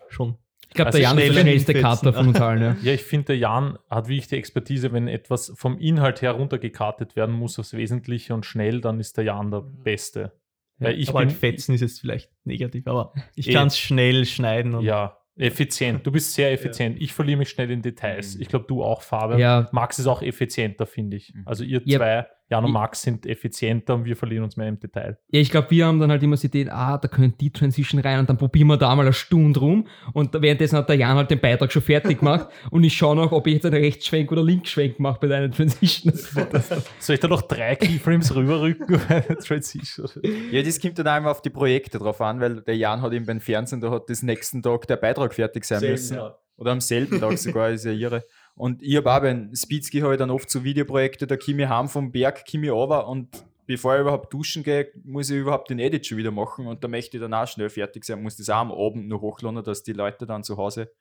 schon. 0.09 0.37
Ich 0.73 0.76
glaube, 0.76 0.87
Also 0.87 0.99
der 0.99 1.02
Jan 1.02 1.19
ist 1.19 1.26
der 1.26 1.33
schnell 1.33 1.43
schnellste. 1.61 1.75
Cutter 1.75 2.12
von 2.14 2.29
uns 2.29 2.41
allen. 2.41 2.62
Ja. 2.62 2.76
Ja, 2.83 2.93
ich 2.95 3.02
finde, 3.02 3.26
der 3.26 3.37
Jan 3.38 3.79
hat 3.91 4.09
wirklich 4.09 4.29
die 4.29 4.37
Expertise, 4.37 4.91
wenn 4.93 5.07
etwas 5.07 5.52
vom 5.55 5.79
Inhalt 5.79 6.23
her 6.23 6.33
runtergekartet 6.33 7.14
werden 7.14 7.35
muss 7.35 7.59
aufs 7.59 7.75
Wesentliche 7.75 8.33
und 8.35 8.47
schnell, 8.47 8.81
dann 8.81 8.99
ist 8.99 9.17
der 9.19 9.25
Jan 9.25 9.50
der 9.50 9.61
Beste. 9.61 10.33
Weil 10.79 10.99
ich 10.99 11.11
aber 11.11 11.21
bin, 11.21 11.31
fetzen 11.31 11.75
ist 11.75 11.83
jetzt 11.83 12.00
vielleicht 12.00 12.31
negativ, 12.45 12.87
aber 12.87 13.12
ich 13.37 13.49
Eh. 13.49 13.52
kann 13.52 13.67
es 13.69 13.79
schnell 13.79 14.25
schneiden. 14.25 14.75
Und 14.75 14.85
Ja, 14.85 15.19
effizient. 15.37 16.07
Du 16.07 16.11
bist 16.11 16.33
sehr 16.35 16.52
effizient. 16.52 17.00
Ich 17.00 17.12
verliere 17.12 17.38
mich 17.38 17.50
schnell 17.50 17.71
in 17.71 17.83
Details. 17.83 18.35
Mhm. 18.37 18.43
Ich 18.43 18.49
glaube, 18.49 18.64
du 18.67 18.83
auch, 18.83 19.02
Fabian. 19.02 19.38
Ja. 19.38 19.69
Max 19.73 19.99
ist 19.99 20.07
auch 20.07 20.23
effizienter, 20.23 20.87
finde 20.87 21.19
ich. 21.19 21.33
Mhm. 21.35 21.43
Also 21.47 21.64
ihr 21.64 21.83
Ja. 21.85 21.99
zwei, 21.99 22.26
Jan 22.51 22.65
und 22.65 22.73
Max, 22.73 23.03
sind 23.03 23.25
effizienter 23.25 23.95
und 23.95 24.05
wir 24.05 24.15
verlieren 24.15 24.45
uns 24.45 24.57
mehr 24.57 24.69
im 24.69 24.79
Detail. 24.79 25.19
Ja, 25.31 25.41
ich 25.41 25.51
glaube, 25.51 25.71
wir 25.71 25.87
haben 25.87 25.99
dann 26.01 26.11
halt 26.11 26.23
immer 26.23 26.37
so 26.37 26.49
die 26.49 26.61
Idee, 26.61 26.71
ah, 26.71 26.99
da 26.99 27.09
könnte 27.09 27.39
die 27.39 27.51
Transition 27.51 28.01
rein 28.01 28.19
und 28.19 28.29
dann 28.29 28.37
probieren 28.37 28.69
wir 28.69 28.77
da 28.77 28.95
mal 28.95 29.03
eine 29.03 29.13
Stunde 29.13 29.59
rum 29.61 29.87
und 30.13 30.35
währenddessen 30.35 30.77
hat 30.77 30.89
der 30.89 30.97
Jan 30.97 31.17
halt 31.17 31.31
den 31.31 31.41
Beitrag 31.41 31.73
schon 31.73 31.83
fertig 31.83 32.19
gemacht 32.19 32.49
und 32.71 32.85
ich 32.85 32.95
schaue 32.95 33.17
noch, 33.17 33.33
ob 33.33 33.47
ich 33.47 33.55
jetzt 33.55 33.67
einen 33.67 33.83
Rechtsschwenk 33.83 34.31
oder 34.31 34.43
Linksschwenk 34.43 35.01
mache 35.01 35.21
bei 35.21 35.29
deiner 35.29 35.51
Transition. 35.51 36.13
Soll 36.99 37.15
ich 37.15 37.21
da 37.21 37.29
noch 37.29 37.43
drei 37.43 37.77
Keyframes 37.77 38.35
rüberrücken? 38.35 39.01
Transition. 39.45 40.09
Ja, 40.51 40.63
das 40.63 40.81
kommt 40.81 40.99
dann 40.99 41.19
immer 41.19 41.31
auf 41.31 41.41
die 41.41 41.51
Projekte 41.51 41.99
drauf 41.99 42.21
an, 42.21 42.41
weil 42.41 42.61
der 42.61 42.77
Jan 42.77 43.01
hat 43.01 43.13
eben 43.13 43.25
beim 43.25 43.41
Fernsehen, 43.41 43.81
da 43.81 43.91
hat 43.91 44.11
das 44.11 44.23
nächsten 44.23 44.63
Tag 44.63 44.87
der 44.87 44.97
Beitrag 44.97 45.33
fertig 45.33 45.65
sein 45.65 45.81
müssen. 45.81 46.19
Oder 46.57 46.73
am 46.73 46.81
selben 46.81 47.19
Tag 47.19 47.39
sogar, 47.39 47.71
ist 47.71 47.85
ja 47.85 47.93
irre. 47.93 48.23
Und 48.55 48.83
ich 48.83 48.97
habe 48.97 49.13
auch 49.13 49.21
beim 49.21 49.55
Speedski 49.55 49.99
ich 49.99 50.17
dann 50.19 50.31
oft 50.31 50.51
so 50.51 50.63
Videoprojekte, 50.63 51.27
da 51.27 51.37
komme 51.37 51.63
ich 51.63 51.69
heim 51.69 51.89
vom 51.89 52.13
Berg, 52.13 52.45
komme 52.51 52.67
ich 52.67 52.71
runter 52.71 53.09
und 53.09 53.29
bevor 53.67 53.95
ich 53.95 54.01
überhaupt 54.03 54.33
duschen 54.33 54.63
gehe, 54.63 54.91
muss 55.05 55.31
ich 55.31 55.39
überhaupt 55.39 55.71
den 55.71 55.79
Edit 55.79 56.07
schon 56.07 56.19
wieder 56.19 56.31
machen 56.31 56.67
und 56.67 56.85
da 56.85 56.89
möchte 56.89 57.17
ich 57.17 57.21
dann 57.23 57.33
auch 57.33 57.47
schnell 57.47 57.71
fertig 57.71 58.05
sein, 58.05 58.23
muss 58.23 58.37
das 58.37 58.51
auch 58.51 58.57
am 58.57 58.73
Abend 58.73 59.09
noch 59.09 59.21
hochladen, 59.21 59.63
dass 59.65 59.83
die 59.83 59.93
Leute 59.95 60.27
dann 60.27 60.43
zu 60.45 60.57
Hause 60.57 60.93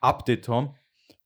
Update 0.00 0.48
haben. 0.48 0.74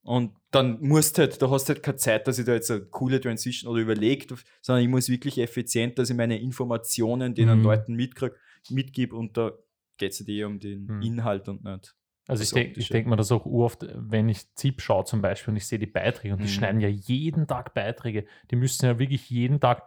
Und 0.03 0.37
dann 0.53 0.81
musst 0.83 1.19
halt, 1.19 1.43
da 1.43 1.51
hast 1.51 1.69
du 1.69 1.75
halt 1.75 1.83
keine 1.83 1.97
Zeit, 1.97 2.29
dass 2.29 2.39
ich 2.39 2.47
da 2.47 2.55
jetzt 2.55 2.71
eine 2.71 2.83
coole 2.83 3.21
Transition 3.21 3.71
oder 3.73 3.83
überlegt, 3.83 4.33
sondern 4.63 4.85
ich 4.85 4.89
muss 4.89 5.09
wirklich 5.09 5.39
effizient, 5.39 5.99
dass 5.99 6.11
ich 6.11 6.17
meine 6.17 6.41
Informationen 6.41 7.35
den 7.35 7.49
Mhm. 7.59 7.65
Leuten 7.65 7.95
mitkrieg, 7.95 8.33
mitgebe 8.71 9.17
und 9.17 9.37
da 9.37 9.53
geht 9.99 10.13
es 10.13 10.27
eh 10.29 10.45
um 10.45 10.61
den 10.61 10.87
Mhm. 10.87 11.03
Inhalt 11.03 11.49
und 11.49 11.65
nicht. 11.65 11.97
Also 12.29 12.43
ich 12.43 12.51
denke 12.51 12.81
ich 12.81 12.89
denk 12.89 13.07
mir 13.07 13.17
das 13.17 13.31
auch 13.31 13.47
oft, 13.47 13.87
wenn 13.95 14.29
ich 14.29 14.53
ZIP 14.55 14.81
schaue 14.81 15.05
zum 15.05 15.23
Beispiel 15.23 15.53
und 15.53 15.57
ich 15.57 15.67
sehe 15.67 15.79
die 15.79 15.87
Beiträge 15.87 16.35
und 16.35 16.41
die 16.41 16.47
Mhm. 16.49 16.51
schneiden 16.51 16.81
ja 16.81 16.89
jeden 16.89 17.47
Tag 17.47 17.73
Beiträge. 17.75 18.27
Die 18.51 18.57
müssen 18.57 18.87
ja 18.87 18.99
wirklich 18.99 19.31
jeden 19.31 19.61
Tag 19.61 19.85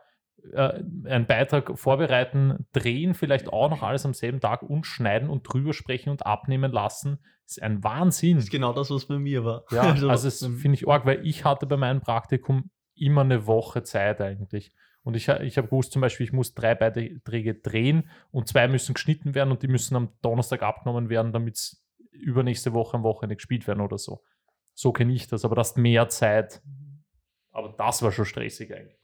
äh, 0.53 0.81
einen 1.05 1.25
Beitrag 1.25 1.77
vorbereiten, 1.77 2.65
drehen, 2.71 3.13
vielleicht 3.13 3.51
auch 3.51 3.69
noch 3.69 3.83
alles 3.83 4.05
am 4.05 4.13
selben 4.13 4.39
Tag 4.39 4.63
und 4.63 4.85
schneiden 4.85 5.29
und 5.29 5.43
drüber 5.43 5.73
sprechen 5.73 6.11
und 6.11 6.25
abnehmen 6.25 6.71
lassen. 6.71 7.19
Das 7.43 7.57
ist 7.57 7.63
ein 7.63 7.83
Wahnsinn. 7.83 8.35
Das 8.35 8.45
ist 8.45 8.51
genau 8.51 8.71
das, 8.71 8.89
was 8.89 9.05
bei 9.05 9.19
mir 9.19 9.43
war. 9.43 9.65
Ja, 9.71 9.81
also 10.07 10.07
das 10.07 10.39
finde 10.39 10.75
ich 10.75 10.87
arg, 10.87 11.05
weil 11.05 11.25
ich 11.25 11.43
hatte 11.43 11.65
bei 11.65 11.75
meinem 11.75 11.99
Praktikum 11.99 12.69
immer 12.95 13.21
eine 13.21 13.47
Woche 13.47 13.83
Zeit 13.83 14.21
eigentlich. 14.21 14.71
Und 15.03 15.15
ich, 15.15 15.27
ich 15.27 15.57
habe 15.57 15.67
gewusst, 15.67 15.91
zum 15.93 16.01
Beispiel, 16.01 16.25
ich 16.25 16.33
muss 16.33 16.53
drei 16.53 16.75
Beiträge 16.75 17.55
drehen 17.55 18.09
und 18.31 18.47
zwei 18.47 18.67
müssen 18.67 18.93
geschnitten 18.93 19.33
werden 19.33 19.51
und 19.51 19.63
die 19.63 19.67
müssen 19.67 19.95
am 19.95 20.09
Donnerstag 20.21 20.61
abgenommen 20.61 21.09
werden, 21.09 21.31
damit 21.33 21.55
es 21.55 21.83
übernächste 22.19 22.73
Woche 22.73 22.97
am 22.97 23.03
Wochenende 23.03 23.35
gespielt 23.35 23.67
werden 23.67 23.81
oder 23.81 23.97
so. 23.97 24.21
So 24.73 24.91
kenne 24.91 25.13
ich 25.13 25.27
das, 25.27 25.45
aber 25.45 25.55
das 25.55 25.75
mehr 25.75 26.09
Zeit. 26.09 26.61
Aber 27.51 27.73
das 27.77 28.01
war 28.01 28.11
schon 28.11 28.25
stressig 28.25 28.73
eigentlich. 28.73 28.99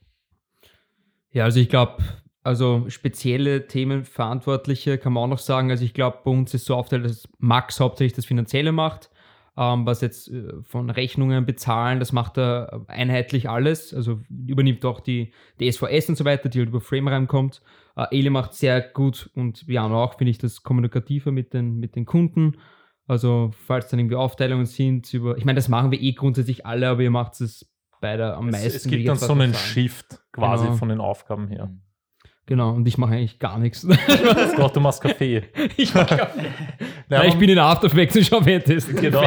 Ja, 1.30 1.44
also 1.44 1.60
ich 1.60 1.68
glaube, 1.68 2.02
also 2.42 2.88
spezielle 2.88 3.66
Themenverantwortliche 3.66 4.98
kann 4.98 5.12
man 5.12 5.24
auch 5.24 5.28
noch 5.34 5.38
sagen. 5.38 5.70
Also 5.70 5.84
ich 5.84 5.94
glaube, 5.94 6.20
bei 6.24 6.30
uns 6.30 6.54
ist 6.54 6.64
so 6.64 6.76
aufgeteilt, 6.76 7.04
dass 7.04 7.28
Max 7.38 7.80
hauptsächlich 7.80 8.14
das 8.14 8.24
Finanzielle 8.24 8.72
macht, 8.72 9.10
ähm, 9.56 9.84
was 9.84 10.00
jetzt 10.00 10.28
äh, 10.28 10.62
von 10.62 10.88
Rechnungen 10.90 11.44
bezahlen, 11.44 11.98
das 11.98 12.12
macht 12.12 12.38
er 12.38 12.84
einheitlich 12.86 13.50
alles. 13.50 13.92
Also 13.92 14.20
übernimmt 14.30 14.84
auch 14.84 15.00
die, 15.00 15.32
die 15.58 15.70
SVS 15.70 16.08
und 16.08 16.14
so 16.16 16.24
weiter, 16.24 16.48
die 16.48 16.60
halt 16.60 16.68
über 16.68 16.80
Frame 16.80 17.08
reinkommt. 17.08 17.62
Äh, 17.96 18.06
Eli 18.12 18.30
macht 18.30 18.54
sehr 18.54 18.80
gut 18.80 19.28
und 19.34 19.66
Jan 19.66 19.92
auch, 19.92 20.16
finde 20.16 20.30
ich, 20.30 20.38
das 20.38 20.62
kommunikativer 20.62 21.32
mit 21.32 21.52
den, 21.52 21.78
mit 21.78 21.96
den 21.96 22.06
Kunden. 22.06 22.58
Also 23.06 23.52
falls 23.66 23.88
dann 23.88 24.00
irgendwie 24.00 24.16
Aufteilungen 24.16 24.66
sind 24.66 25.12
über, 25.14 25.36
ich 25.38 25.44
meine, 25.44 25.56
das 25.56 25.68
machen 25.68 25.90
wir 25.90 26.00
eh 26.00 26.12
grundsätzlich 26.12 26.66
alle, 26.66 26.88
aber 26.88 27.02
ihr 27.02 27.10
macht 27.10 27.40
es 27.40 27.70
beide 28.00 28.34
am 28.34 28.50
meisten. 28.50 28.66
Es, 28.66 28.82
gibt 28.84 29.00
ich 29.00 29.06
dann 29.06 29.16
so 29.16 29.32
einen 29.32 29.52
sagen. 29.52 29.64
Shift 29.64 30.18
quasi 30.32 30.64
Genau. 30.66 30.76
von 30.76 30.88
den 30.88 31.00
Aufgaben 31.00 31.48
her. 31.48 31.70
Genau, 32.48 32.70
und 32.74 32.86
ich 32.86 32.96
mache 32.96 33.14
eigentlich 33.14 33.38
gar 33.40 33.58
nichts. 33.58 33.82
Doch, 34.56 34.70
du 34.70 34.78
machst 34.80 35.00
Kaffee. 35.02 35.42
ich 35.76 35.92
mache 35.94 36.16
Kaffee. 36.16 36.46
Naja, 37.08 37.24
ich 37.24 37.30
man- 37.34 37.38
bin 37.40 37.50
in 37.50 37.58
After 37.60 37.86
Effects 37.86 38.16
und 38.16 38.24
schau 38.26 38.44
währenddessen 38.44 38.96
Genau. 38.96 39.24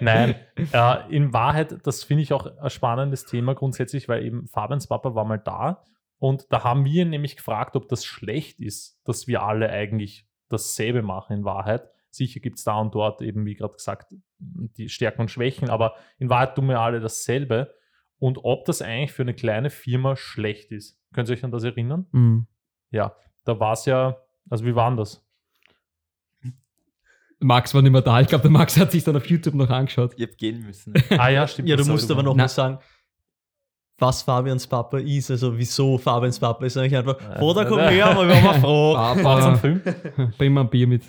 Nein, 0.00 0.34
äh, 0.72 0.96
in 1.14 1.32
Wahrheit, 1.32 1.74
das 1.86 2.04
finde 2.04 2.22
ich 2.22 2.32
auch 2.34 2.46
ein 2.46 2.70
spannendes 2.70 3.24
Thema 3.24 3.54
grundsätzlich, 3.54 4.06
weil 4.08 4.24
eben 4.24 4.46
Fabians 4.48 4.86
Papa 4.86 5.14
war 5.14 5.24
mal 5.24 5.38
da 5.38 5.82
und 6.18 6.46
da 6.50 6.62
haben 6.64 6.84
wir 6.84 7.02
ihn 7.02 7.10
nämlich 7.10 7.36
gefragt, 7.36 7.76
ob 7.76 7.88
das 7.88 8.04
schlecht 8.04 8.60
ist, 8.60 9.00
dass 9.04 9.26
wir 9.26 9.42
alle 9.42 9.70
eigentlich 9.70 10.26
dasselbe 10.50 11.00
machen 11.02 11.38
in 11.38 11.44
Wahrheit. 11.44 11.88
Sicher 12.14 12.40
gibt 12.40 12.58
es 12.58 12.64
da 12.64 12.78
und 12.80 12.94
dort 12.94 13.20
eben, 13.22 13.44
wie 13.46 13.54
gerade 13.54 13.74
gesagt, 13.74 14.14
die 14.38 14.88
Stärken 14.88 15.22
und 15.22 15.30
Schwächen, 15.30 15.68
aber 15.70 15.94
in 16.18 16.28
Wahrheit 16.30 16.54
tun 16.54 16.68
wir 16.68 16.80
alle 16.80 17.00
dasselbe. 17.00 17.74
Und 18.18 18.38
ob 18.42 18.64
das 18.64 18.80
eigentlich 18.80 19.12
für 19.12 19.22
eine 19.22 19.34
kleine 19.34 19.70
Firma 19.70 20.16
schlecht 20.16 20.70
ist. 20.72 20.98
Könnt 21.12 21.28
ihr 21.28 21.34
euch 21.34 21.44
an 21.44 21.50
das 21.50 21.64
erinnern? 21.64 22.06
Mhm. 22.12 22.46
Ja, 22.90 23.16
da 23.44 23.58
war 23.60 23.72
es 23.72 23.84
ja, 23.86 24.16
also 24.48 24.64
wie 24.64 24.74
war 24.74 24.94
das? 24.96 25.20
Max 27.40 27.74
war 27.74 27.82
nicht 27.82 27.92
mehr 27.92 28.00
da. 28.00 28.20
Ich 28.20 28.28
glaube, 28.28 28.42
der 28.42 28.50
Max 28.50 28.76
hat 28.78 28.92
sich 28.92 29.04
dann 29.04 29.16
auf 29.16 29.26
YouTube 29.26 29.54
noch 29.54 29.68
angeschaut. 29.68 30.14
Ich 30.16 30.22
hab 30.26 30.36
gehen 30.38 30.64
müssen. 30.64 30.94
Ah 31.10 31.28
ja, 31.28 31.46
stimmt. 31.46 31.68
Ja, 31.68 31.76
du 31.76 31.84
musst 31.84 32.10
aber 32.10 32.22
noch 32.22 32.34
Na- 32.34 32.44
mal 32.44 32.48
sagen, 32.48 32.78
was 33.98 34.22
Fabians 34.22 34.66
Papa 34.66 34.98
ist, 34.98 35.30
also 35.30 35.56
wieso 35.56 35.98
Fabians 35.98 36.38
Papa 36.38 36.64
ist 36.64 36.76
eigentlich 36.76 36.96
einfach, 36.96 37.18
Vater, 37.38 37.64
komm 37.66 37.78
her, 37.78 38.06
aber 38.06 38.26
wir 38.26 38.42
haben 38.42 38.48
eine 38.48 38.60
Frage. 38.60 39.24
War 39.24 39.36
das 39.36 39.44
ein 39.46 39.52
Papa, 39.52 40.12
Film? 40.16 40.32
bring 40.38 40.52
mal 40.52 40.62
ein 40.62 40.70
Bier 40.70 40.86
mit. 40.86 41.02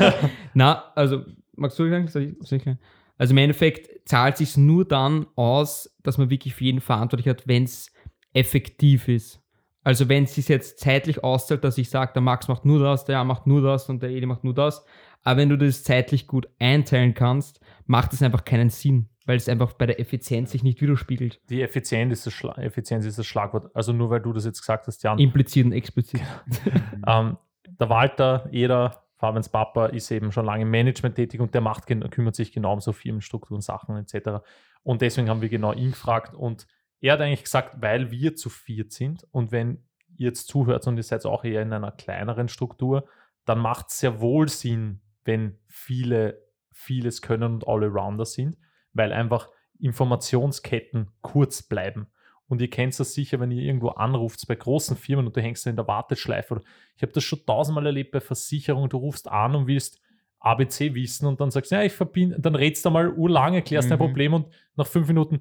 Na, 0.54 0.84
also, 0.94 1.24
magst 1.56 1.78
du 1.78 1.88
sagen? 1.88 2.78
Also 3.18 3.32
im 3.32 3.38
Endeffekt 3.38 4.08
zahlt 4.08 4.36
sich 4.36 4.56
nur 4.56 4.84
dann 4.84 5.26
aus, 5.34 5.94
dass 6.02 6.18
man 6.18 6.30
wirklich 6.30 6.54
für 6.54 6.64
jeden 6.64 6.80
verantwortlich 6.80 7.28
hat, 7.28 7.48
wenn 7.48 7.64
es 7.64 7.90
effektiv 8.32 9.08
ist. 9.08 9.40
Also 9.82 10.08
wenn 10.08 10.24
es 10.24 10.34
sich 10.34 10.48
jetzt 10.48 10.78
zeitlich 10.78 11.24
auszahlt, 11.24 11.64
dass 11.64 11.78
ich 11.78 11.90
sage, 11.90 12.12
der 12.12 12.22
Max 12.22 12.46
macht 12.46 12.64
nur 12.64 12.78
das, 12.80 13.04
der 13.04 13.14
Jan 13.14 13.26
macht 13.26 13.46
nur 13.46 13.62
das 13.62 13.88
und 13.88 14.02
der 14.02 14.10
Edi 14.10 14.26
macht 14.26 14.44
nur 14.44 14.54
das. 14.54 14.84
Aber 15.24 15.40
wenn 15.40 15.48
du 15.48 15.56
das 15.56 15.82
zeitlich 15.82 16.26
gut 16.26 16.48
einteilen 16.58 17.14
kannst, 17.14 17.60
macht 17.86 18.12
es 18.12 18.22
einfach 18.22 18.44
keinen 18.44 18.70
Sinn, 18.70 19.08
weil 19.28 19.36
es 19.36 19.46
einfach 19.46 19.74
bei 19.74 19.84
der 19.84 20.00
Effizienz 20.00 20.52
sich 20.52 20.62
nicht 20.62 20.80
widerspiegelt. 20.80 21.38
Die 21.50 21.60
Effizienz 21.60 22.14
ist, 22.14 22.24
das 22.26 22.32
Schla 22.32 22.56
Effizienz 22.56 23.04
ist 23.04 23.18
das 23.18 23.26
Schlagwort. 23.26 23.70
Also 23.76 23.92
nur 23.92 24.08
weil 24.08 24.20
du 24.20 24.32
das 24.32 24.46
jetzt 24.46 24.60
gesagt 24.60 24.86
hast, 24.86 25.02
Jan. 25.02 25.18
Implizit 25.18 25.66
und 25.66 25.72
explizit. 25.72 26.22
Ähm, 27.06 27.36
der 27.78 27.90
Walter 27.90 28.48
Eder, 28.50 29.04
Fabians 29.16 29.48
Papa, 29.48 29.86
ist 29.86 30.10
eben 30.10 30.32
schon 30.32 30.46
lange 30.46 30.62
im 30.62 30.70
Management 30.70 31.14
tätig 31.14 31.40
und 31.40 31.54
der 31.54 31.60
macht, 31.60 31.86
kümmert 31.86 32.34
sich 32.34 32.52
genau 32.52 32.72
um 32.72 32.80
so 32.80 32.92
Firmenstrukturen, 32.92 33.60
Sachen 33.60 33.96
etc. 33.96 34.42
Und 34.82 35.00
deswegen 35.00 35.28
haben 35.28 35.42
wir 35.42 35.48
genau 35.48 35.72
ihn 35.72 35.90
gefragt 35.90 36.34
und 36.34 36.66
er 37.00 37.12
hat 37.12 37.20
eigentlich 37.20 37.44
gesagt, 37.44 37.76
weil 37.80 38.10
wir 38.10 38.34
zu 38.34 38.50
viert 38.50 38.92
sind 38.92 39.26
und 39.30 39.52
wenn 39.52 39.84
ihr 40.16 40.28
jetzt 40.28 40.48
zuhört 40.48 40.86
und 40.86 40.96
ihr 40.96 41.02
seid 41.02 41.24
auch 41.24 41.44
eher 41.44 41.62
in 41.62 41.72
einer 41.72 41.92
kleineren 41.92 42.48
Struktur, 42.48 43.06
dann 43.44 43.58
macht 43.58 43.90
es 43.90 44.00
sehr 44.00 44.20
wohl 44.20 44.48
Sinn, 44.48 45.00
wenn 45.24 45.58
viele 45.66 46.42
vieles 46.72 47.22
können 47.22 47.54
und 47.54 47.68
Allrounder 47.68 48.26
sind, 48.26 48.56
weil 48.98 49.12
einfach 49.12 49.48
Informationsketten 49.80 51.08
kurz 51.22 51.62
bleiben. 51.62 52.08
Und 52.48 52.60
ihr 52.62 52.70
kennt 52.70 52.98
das 52.98 53.12
sicher, 53.12 53.40
wenn 53.40 53.50
ihr 53.50 53.62
irgendwo 53.62 53.88
anruft 53.90 54.46
bei 54.48 54.54
großen 54.54 54.96
Firmen 54.96 55.26
und 55.26 55.36
du 55.36 55.42
hängst 55.42 55.66
in 55.66 55.76
der 55.76 55.86
Warteschleife. 55.86 56.54
Oder 56.54 56.62
ich 56.96 57.02
habe 57.02 57.12
das 57.12 57.24
schon 57.24 57.44
tausendmal 57.44 57.86
erlebt 57.86 58.10
bei 58.10 58.20
Versicherungen. 58.20 58.88
Du 58.88 58.96
rufst 58.96 59.28
an 59.28 59.54
und 59.54 59.66
willst 59.66 60.00
ABC 60.40 60.94
wissen 60.94 61.26
und 61.26 61.40
dann 61.40 61.50
sagst 61.50 61.70
du, 61.70 61.76
ja, 61.76 61.82
ich 61.82 61.92
verbinde, 61.92 62.40
dann 62.40 62.54
redst 62.54 62.84
du 62.84 62.90
mal 62.90 63.12
urlang, 63.12 63.54
erklärst 63.54 63.90
dein 63.90 63.98
Mhm. 63.98 64.02
Problem 64.02 64.34
und 64.34 64.46
nach 64.76 64.86
fünf 64.86 65.08
Minuten, 65.08 65.40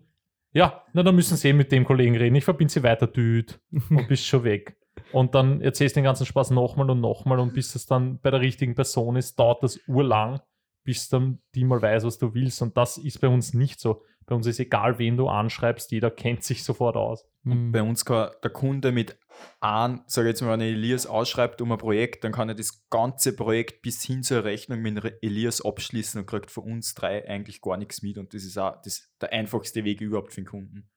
ja, 0.54 0.84
na, 0.94 1.04
dann 1.04 1.16
müssen 1.16 1.38
sie 1.38 1.50
eh 1.50 1.54
mit 1.54 1.72
dem 1.72 1.86
Kollegen 1.86 2.18
reden. 2.18 2.36
Ich 2.36 2.46
verbinde 2.46 2.74
sie 2.74 2.84
weiter, 2.84 3.08
düt, 3.08 3.60
und 3.90 4.08
bist 4.08 4.26
schon 4.26 4.44
weg. 4.44 4.76
Und 5.14 5.36
dann 5.36 5.62
erzählst 5.62 5.96
du 5.96 6.00
den 6.00 6.06
ganzen 6.06 6.26
Spaß 6.26 6.52
nochmal 6.52 6.90
und 6.90 7.00
nochmal 7.00 7.40
und 7.40 7.54
bis 7.54 7.76
es 7.76 7.86
dann 7.86 8.20
bei 8.20 8.32
der 8.32 8.42
richtigen 8.42 8.76
Person 8.76 9.16
ist, 9.16 9.38
dauert 9.38 9.62
das 9.64 9.80
urlang, 9.88 10.42
bis 10.88 11.10
dann 11.10 11.40
die 11.54 11.66
mal 11.66 11.82
weiß, 11.82 12.06
was 12.06 12.18
du 12.18 12.34
willst. 12.34 12.62
Und 12.62 12.78
das 12.78 12.98
ist 12.98 13.20
bei 13.20 13.28
uns 13.28 13.54
nicht 13.54 13.78
so. 13.78 14.06
Bei 14.26 14.36
uns 14.36 14.48
ist 14.48 14.58
egal, 14.62 15.00
wen 15.00 15.18
du 15.18 15.28
anschreibst, 15.28 15.92
jeder 15.92 16.10
kennt 16.10 16.46
sich 16.46 16.64
sofort 16.64 16.96
aus. 16.96 17.26
Mhm. 17.44 17.74
Bei 17.74 17.82
uns 17.82 18.06
kann 18.06 18.32
der 18.42 18.52
Kunde 18.52 18.94
mit 18.94 19.20
einem, 19.60 20.04
sage 20.08 20.30
ich 20.30 20.32
jetzt 20.32 20.42
mal, 20.44 20.54
wenn 20.54 20.62
Elias 20.62 21.06
ausschreibt 21.06 21.62
um 21.62 21.74
ein 21.74 21.78
Projekt, 21.78 22.24
dann 22.24 22.32
kann 22.32 22.48
er 22.48 22.56
das 22.56 22.90
ganze 22.90 23.36
Projekt 23.36 23.82
bis 23.82 24.02
hin 24.02 24.24
zur 24.24 24.46
Rechnung 24.46 24.82
mit 24.82 25.18
Elias 25.22 25.60
abschließen 25.60 26.22
und 26.22 26.26
kriegt 26.26 26.52
von 26.52 26.64
uns 26.64 26.94
drei 26.94 27.28
eigentlich 27.28 27.60
gar 27.60 27.76
nichts 27.76 28.02
mit. 28.02 28.18
Und 28.18 28.34
das 28.34 28.46
ist 28.46 28.58
auch 28.58 28.82
das, 28.82 29.10
der 29.20 29.34
einfachste 29.34 29.84
Weg 29.84 30.00
überhaupt 30.00 30.32
für 30.32 30.40
den 30.40 30.48
Kunden. 30.48 30.90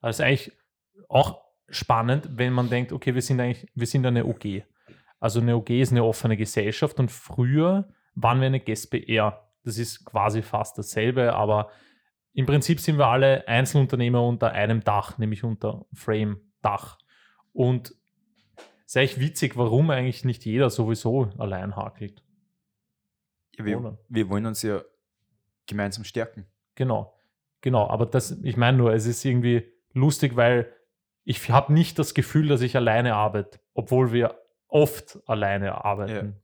Also 0.00 0.22
eigentlich 0.22 0.52
auch 1.10 1.42
spannend, 1.68 2.30
wenn 2.32 2.54
man 2.54 2.70
denkt, 2.70 2.92
okay, 2.92 3.14
wir 3.14 3.20
sind 3.20 3.40
eigentlich, 3.40 3.70
wir 3.74 3.86
sind 3.86 4.06
eine 4.06 4.24
OG. 4.24 4.62
Also 5.18 5.40
eine 5.40 5.54
OG 5.54 5.68
ist 5.68 5.92
eine 5.92 6.02
offene 6.02 6.38
Gesellschaft 6.38 6.98
und 6.98 7.10
früher 7.10 7.92
waren 8.22 8.40
wir 8.40 8.46
eine 8.46 8.60
GSBR. 8.60 9.48
Das 9.64 9.78
ist 9.78 10.04
quasi 10.04 10.42
fast 10.42 10.78
dasselbe, 10.78 11.34
aber 11.34 11.70
im 12.32 12.46
Prinzip 12.46 12.80
sind 12.80 12.98
wir 12.98 13.06
alle 13.06 13.46
Einzelunternehmer 13.48 14.26
unter 14.26 14.52
einem 14.52 14.82
Dach, 14.82 15.18
nämlich 15.18 15.44
unter 15.44 15.86
Frame-Dach. 15.92 16.98
Und 17.52 17.94
ist 18.86 18.96
eigentlich 18.96 19.20
witzig, 19.20 19.56
warum 19.56 19.90
eigentlich 19.90 20.24
nicht 20.24 20.44
jeder 20.44 20.70
sowieso 20.70 21.30
allein 21.38 21.76
hakelt. 21.76 22.22
Ja, 23.56 23.64
wir, 23.64 23.98
wir 24.08 24.28
wollen 24.28 24.46
uns 24.46 24.62
ja 24.62 24.82
gemeinsam 25.66 26.04
stärken. 26.04 26.46
Genau, 26.74 27.14
genau. 27.60 27.88
Aber 27.88 28.06
das, 28.06 28.32
ich 28.42 28.56
meine 28.56 28.78
nur, 28.78 28.92
es 28.92 29.06
ist 29.06 29.24
irgendwie 29.24 29.70
lustig, 29.92 30.36
weil 30.36 30.72
ich 31.24 31.50
habe 31.50 31.72
nicht 31.72 31.98
das 31.98 32.14
Gefühl, 32.14 32.48
dass 32.48 32.62
ich 32.62 32.76
alleine 32.76 33.14
arbeite, 33.14 33.60
obwohl 33.74 34.12
wir 34.12 34.40
oft 34.66 35.20
alleine 35.26 35.84
arbeiten. 35.84 36.36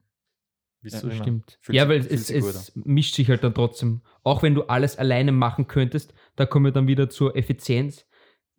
Wisst 0.83 1.03
Ja? 1.03 1.11
Stimmt. 1.11 1.59
Fühlt 1.61 1.77
ja, 1.77 1.83
sich- 1.83 1.89
weil 1.89 1.99
es, 2.15 2.27
sich 2.29 2.37
es 2.37 2.73
mischt 2.77 3.15
sich 3.15 3.29
halt 3.29 3.43
dann 3.43 3.55
trotzdem. 3.55 4.03
Auch 4.23 4.43
wenn 4.43 4.55
du 4.55 4.63
alles 4.65 4.99
alleine 4.99 5.33
machen 5.33 5.67
könntest, 5.67 6.15
da 6.37 6.47
kommen 6.47 6.67
wir 6.67 6.73
dann 6.73 6.87
wieder 6.89 7.09
zur 7.09 7.37
Effizienz. 7.37 8.07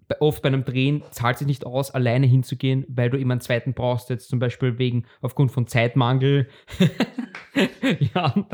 Bei, 0.07 0.21
oft 0.21 0.41
bei 0.41 0.47
einem 0.47 0.63
Drehen 0.63 1.03
zahlt 1.11 1.37
sich 1.37 1.47
nicht 1.47 1.65
aus, 1.65 1.91
alleine 1.91 2.27
hinzugehen, 2.27 2.85
weil 2.87 3.09
du 3.09 3.17
immer 3.17 3.33
einen 3.33 3.41
zweiten 3.41 3.73
brauchst, 3.73 4.09
jetzt 4.09 4.29
zum 4.29 4.39
Beispiel 4.39 4.77
wegen, 4.77 5.05
aufgrund 5.21 5.51
von 5.51 5.67
Zeitmangel. 5.67 6.47
ja. 8.13 8.47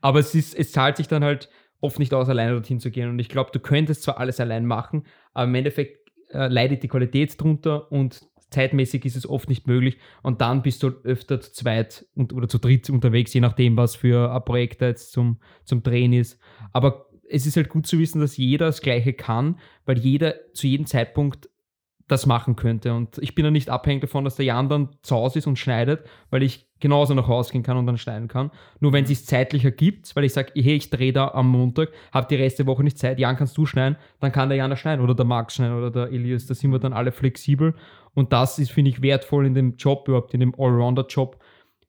Aber 0.00 0.18
es, 0.18 0.34
ist, 0.34 0.54
es 0.54 0.72
zahlt 0.72 0.96
sich 0.96 1.08
dann 1.08 1.24
halt 1.24 1.48
oft 1.80 1.98
nicht 1.98 2.12
aus, 2.14 2.28
alleine 2.28 2.52
dorthin 2.52 2.80
zu 2.80 2.90
gehen. 2.90 3.08
Und 3.08 3.18
ich 3.18 3.28
glaube, 3.28 3.50
du 3.52 3.60
könntest 3.60 4.02
zwar 4.02 4.18
alles 4.18 4.40
allein 4.40 4.66
machen, 4.66 5.04
aber 5.32 5.44
im 5.44 5.54
Endeffekt 5.54 6.10
äh, 6.30 6.48
leidet 6.48 6.82
die 6.82 6.88
Qualität 6.88 7.40
drunter 7.40 7.90
und 7.90 8.28
zeitmäßig 8.52 9.04
ist 9.04 9.16
es 9.16 9.28
oft 9.28 9.48
nicht 9.48 9.66
möglich. 9.66 9.98
Und 10.22 10.40
dann 10.40 10.62
bist 10.62 10.82
du 10.82 10.88
öfter 11.04 11.40
zu 11.40 11.52
zweit 11.52 12.06
und, 12.14 12.32
oder 12.32 12.48
zu 12.48 12.58
dritt 12.58 12.88
unterwegs, 12.90 13.34
je 13.34 13.40
nachdem, 13.40 13.76
was 13.76 13.96
für 13.96 14.32
ein 14.32 14.44
Projekt 14.44 14.82
da 14.82 14.86
jetzt 14.88 15.12
zum, 15.12 15.38
zum 15.64 15.82
Drehen 15.82 16.12
ist. 16.12 16.38
Aber 16.72 17.06
es 17.28 17.46
ist 17.46 17.56
halt 17.56 17.70
gut 17.70 17.86
zu 17.86 17.98
wissen, 17.98 18.20
dass 18.20 18.36
jeder 18.36 18.66
das 18.66 18.82
Gleiche 18.82 19.14
kann, 19.14 19.58
weil 19.86 19.98
jeder 19.98 20.34
zu 20.52 20.66
jedem 20.66 20.86
Zeitpunkt 20.86 21.48
das 22.08 22.26
machen 22.26 22.56
könnte. 22.56 22.94
Und 22.94 23.18
ich 23.18 23.34
bin 23.34 23.44
ja 23.44 23.50
nicht 23.50 23.70
abhängig 23.70 24.02
davon, 24.02 24.24
dass 24.24 24.36
der 24.36 24.44
Jan 24.44 24.68
dann 24.68 24.90
zu 25.02 25.14
Hause 25.14 25.38
ist 25.38 25.46
und 25.46 25.58
schneidet, 25.58 26.06
weil 26.30 26.42
ich 26.42 26.66
genauso 26.80 27.14
nach 27.14 27.28
Hause 27.28 27.52
gehen 27.52 27.62
kann 27.62 27.76
und 27.76 27.86
dann 27.86 27.96
schneiden 27.96 28.28
kann. 28.28 28.50
Nur 28.80 28.92
wenn 28.92 29.04
es 29.04 29.08
sich 29.08 29.24
zeitlich 29.24 29.64
ergibt, 29.64 30.14
weil 30.16 30.24
ich 30.24 30.32
sage, 30.32 30.52
hey, 30.54 30.74
ich 30.74 30.90
drehe 30.90 31.12
da 31.12 31.28
am 31.28 31.48
Montag, 31.48 31.90
habe 32.12 32.26
die 32.28 32.34
Rest 32.34 32.58
der 32.58 32.66
Woche 32.66 32.82
nicht 32.82 32.98
Zeit, 32.98 33.18
Jan, 33.18 33.36
kannst 33.36 33.56
du 33.56 33.66
schneiden, 33.66 33.96
dann 34.20 34.32
kann 34.32 34.48
der 34.48 34.58
Jan 34.58 34.70
das 34.70 34.80
schneiden 34.80 35.02
oder 35.02 35.14
der 35.14 35.24
Max 35.24 35.54
schneiden 35.54 35.76
oder 35.76 35.90
der 35.90 36.08
Elias, 36.08 36.46
da 36.46 36.54
sind 36.54 36.72
wir 36.72 36.78
dann 36.78 36.92
alle 36.92 37.12
flexibel. 37.12 37.74
Und 38.14 38.32
das 38.32 38.58
ist, 38.58 38.72
finde 38.72 38.90
ich, 38.90 39.00
wertvoll 39.00 39.46
in 39.46 39.54
dem 39.54 39.76
Job 39.76 40.08
überhaupt, 40.08 40.34
in 40.34 40.40
dem 40.40 40.54
Allrounder-Job, 40.54 41.38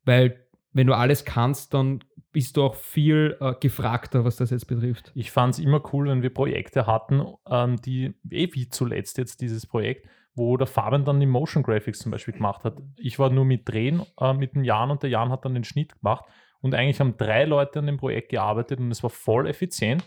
weil 0.06 0.40
wenn 0.74 0.88
du 0.88 0.94
alles 0.96 1.26
kannst, 1.26 1.74
dann 1.74 2.00
bist 2.34 2.58
du 2.58 2.64
auch 2.64 2.76
viel 2.76 3.38
äh, 3.40 3.54
gefragter, 3.60 4.26
was 4.26 4.36
das 4.36 4.50
jetzt 4.50 4.66
betrifft. 4.66 5.12
Ich 5.16 5.32
fand 5.32 5.54
es 5.54 5.60
immer 5.60 5.82
cool, 5.94 6.10
wenn 6.10 6.24
wir 6.24 6.34
Projekte 6.34 6.88
hatten, 6.88 7.24
ähm, 7.48 7.78
die, 7.78 8.16
eh 8.30 8.50
wie 8.54 8.68
zuletzt 8.68 9.18
jetzt 9.20 9.40
dieses 9.40 9.66
Projekt, 9.66 10.08
wo 10.36 10.58
der 10.58 10.68
Fabian 10.68 11.06
dann 11.06 11.20
die 11.20 11.28
Motion 11.28 11.64
Graphics 11.64 12.00
zum 12.00 12.12
Beispiel 12.12 12.34
gemacht 12.34 12.64
hat. 12.64 12.76
Ich 12.98 13.20
war 13.20 13.30
nur 13.30 13.46
mit 13.46 13.70
Drehen 13.70 14.02
äh, 14.20 14.34
mit 14.34 14.56
dem 14.56 14.64
Jan 14.64 14.90
und 14.90 15.04
der 15.04 15.12
Jan 15.12 15.30
hat 15.30 15.46
dann 15.46 15.54
den 15.54 15.64
Schnitt 15.64 15.96
gemacht. 16.00 16.26
Und 16.60 16.74
eigentlich 16.74 17.00
haben 17.00 17.18
drei 17.18 17.46
Leute 17.46 17.80
an 17.80 17.86
dem 17.86 17.98
Projekt 17.98 18.30
gearbeitet 18.30 18.80
und 18.80 18.90
es 18.90 19.04
war 19.04 19.12
voll 19.12 19.48
effizient 19.48 20.04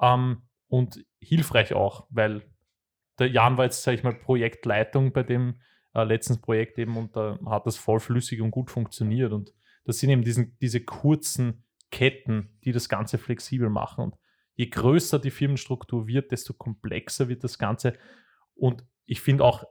ähm, 0.00 0.42
und 0.68 1.04
hilfreich 1.18 1.74
auch, 1.74 2.06
weil 2.10 2.42
der 3.18 3.30
Jan 3.30 3.58
war 3.58 3.64
jetzt, 3.64 3.82
sage 3.82 3.96
ich 3.96 4.04
mal, 4.04 4.14
Projektleitung 4.14 5.12
bei 5.12 5.24
dem 5.24 5.60
äh, 5.94 6.04
letzten 6.04 6.40
Projekt 6.40 6.78
eben 6.78 6.96
und 6.96 7.16
da 7.16 7.38
hat 7.46 7.66
das 7.66 7.76
voll 7.76 7.98
flüssig 7.98 8.40
und 8.42 8.52
gut 8.52 8.70
funktioniert. 8.70 9.32
Und 9.32 9.52
das 9.88 9.98
sind 10.00 10.10
eben 10.10 10.22
diesen, 10.22 10.54
diese 10.60 10.84
kurzen 10.84 11.64
Ketten, 11.90 12.58
die 12.62 12.72
das 12.72 12.90
Ganze 12.90 13.16
flexibel 13.16 13.70
machen. 13.70 14.04
Und 14.04 14.16
je 14.54 14.66
größer 14.68 15.18
die 15.18 15.30
Firmenstruktur 15.30 16.06
wird, 16.06 16.30
desto 16.30 16.52
komplexer 16.52 17.30
wird 17.30 17.42
das 17.42 17.58
Ganze. 17.58 17.94
Und 18.54 18.84
ich 19.06 19.22
finde 19.22 19.44
auch, 19.44 19.64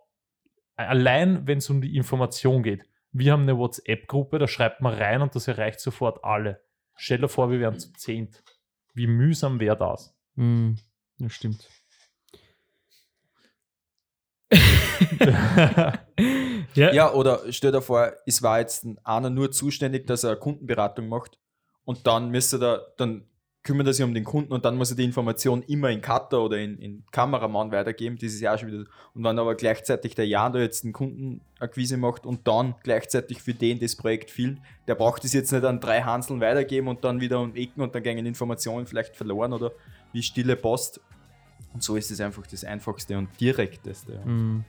allein 0.76 1.46
wenn 1.46 1.60
es 1.60 1.70
um 1.70 1.82
die 1.82 1.96
Information 1.96 2.64
geht, 2.64 2.84
wir 3.12 3.32
haben 3.32 3.44
eine 3.44 3.60
WhatsApp-Gruppe, 3.60 4.40
da 4.40 4.48
schreibt 4.48 4.82
man 4.82 4.96
rein 4.96 5.22
und 5.22 5.36
das 5.36 5.48
erreicht 5.48 5.80
sofort 5.80 6.24
alle. 6.24 6.64
Stell 6.96 7.20
dir 7.20 7.30
vor, 7.30 7.52
wir 7.52 7.60
wären 7.60 7.78
zu 7.78 7.94
zehnt. 7.94 8.44
Wie 8.96 9.06
mühsam 9.06 9.60
wäre 9.60 9.78
das? 9.78 10.18
Mm, 10.34 10.74
das 11.20 11.32
stimmt. 11.32 11.70
Ja, 16.78 16.94
Ja, 16.94 17.14
oder 17.14 17.42
stell 17.50 17.72
dir 17.72 17.82
vor, 17.82 18.14
es 18.26 18.42
war 18.44 18.60
jetzt 18.60 18.86
einer 19.04 19.30
nur 19.30 19.52
zuständig, 19.52 20.08
dass 20.08 20.24
er 20.24 20.36
Kundenberatung 20.36 21.10
macht 21.10 21.40
und 21.86 22.06
dann 22.06 22.30
müsste 22.30 22.64
er, 22.64 22.94
dann 22.98 23.26
kümmert 23.64 23.88
er 23.88 23.94
sich 23.94 24.06
um 24.06 24.14
den 24.14 24.24
Kunden 24.24 24.54
und 24.54 24.64
dann 24.64 24.78
muss 24.78 24.92
er 24.92 24.96
die 24.96 25.04
Information 25.04 25.62
immer 25.64 25.90
in 25.90 26.00
Cutter 26.00 26.42
oder 26.42 26.58
in, 26.58 26.78
in 26.78 27.04
Kameramann 27.12 27.70
weitergeben. 27.72 28.16
Das 28.16 28.32
ist 28.32 28.40
ja 28.40 28.54
auch 28.54 28.58
schon 28.58 28.70
wieder. 28.70 28.86
Und 29.14 29.26
wenn 29.26 29.38
aber 29.38 29.56
gleichzeitig 29.56 30.16
der 30.16 30.26
Jan 30.26 30.54
da 30.54 30.60
jetzt 30.60 30.86
einen 30.86 30.94
Kundenakquise 30.94 31.98
macht 31.98 32.26
und 32.26 32.48
dann 32.48 32.76
gleichzeitig 32.84 33.42
für 33.42 33.54
den 33.54 33.80
das 33.80 33.98
Projekt 33.98 34.32
filmt, 34.32 34.62
der 34.88 34.96
braucht 34.96 35.26
es 35.26 35.34
jetzt 35.34 35.52
nicht 35.52 35.66
an 35.66 35.82
drei 35.82 36.02
Hanseln 36.02 36.40
weitergeben 36.40 36.88
und 36.88 37.04
dann 37.04 37.20
wieder 37.20 37.42
um 37.42 37.56
Ecken 37.56 37.82
und 37.82 37.94
dann 37.94 38.04
gehen 38.04 38.26
Informationen 38.26 38.88
vielleicht 38.88 39.18
verloren 39.18 39.52
oder 39.52 39.74
wie 40.14 40.24
stille 40.24 40.56
Post. 40.56 41.02
Und 41.74 41.84
so 41.84 41.98
ist 41.98 42.10
es 42.10 42.22
einfach 42.22 42.48
das 42.48 42.64
einfachste 42.64 43.18
und 43.18 43.30
direkteste. 43.40 44.22
Mhm. 44.24 44.64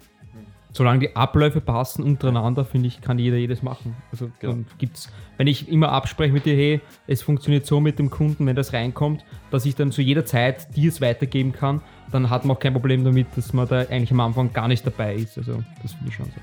Solange 0.73 1.01
die 1.01 1.17
Abläufe 1.17 1.61
passen 1.61 2.03
untereinander, 2.03 2.65
finde 2.65 2.89
ich, 2.89 3.01
kann 3.01 3.19
jeder 3.19 3.37
jedes 3.37 3.63
machen. 3.63 3.97
Also 4.13 4.31
Genau. 4.39 4.53
dann 4.53 4.67
gibt's, 4.77 5.11
wenn 5.39 5.47
ich 5.47 5.69
immer 5.69 5.91
abspreche 5.93 6.33
mit 6.33 6.45
dir, 6.45 6.55
hey, 6.55 6.81
es 7.07 7.23
funktioniert 7.23 7.65
so 7.67 7.81
mit 7.81 7.99
dem 7.99 8.11
Kunden, 8.11 8.47
wenn 8.47 8.55
das 8.55 8.73
reinkommt, 8.75 9.25
dass 9.51 9.65
ich 9.65 9.75
dann 9.75 9.93
zu 9.93 10.03
jeder 10.03 10.27
Zeit 10.27 10.77
dir 10.77 10.91
es 10.91 11.01
weitergeben 11.01 11.53
kann, 11.53 11.81
dann 12.13 12.29
hat 12.31 12.45
man 12.45 12.57
auch 12.57 12.61
kein 12.61 12.75
Problem 12.75 13.03
damit, 13.03 13.29
dass 13.35 13.53
man 13.55 13.67
da 13.67 13.81
eigentlich 13.81 14.11
am 14.13 14.21
Anfang 14.21 14.53
gar 14.53 14.69
nicht 14.69 14.87
dabei 14.87 15.15
ist. 15.15 15.39
Also 15.39 15.63
das 15.83 15.93
finde 15.95 16.09
ich 16.11 16.15
schon 16.15 16.27
so. 16.27 16.41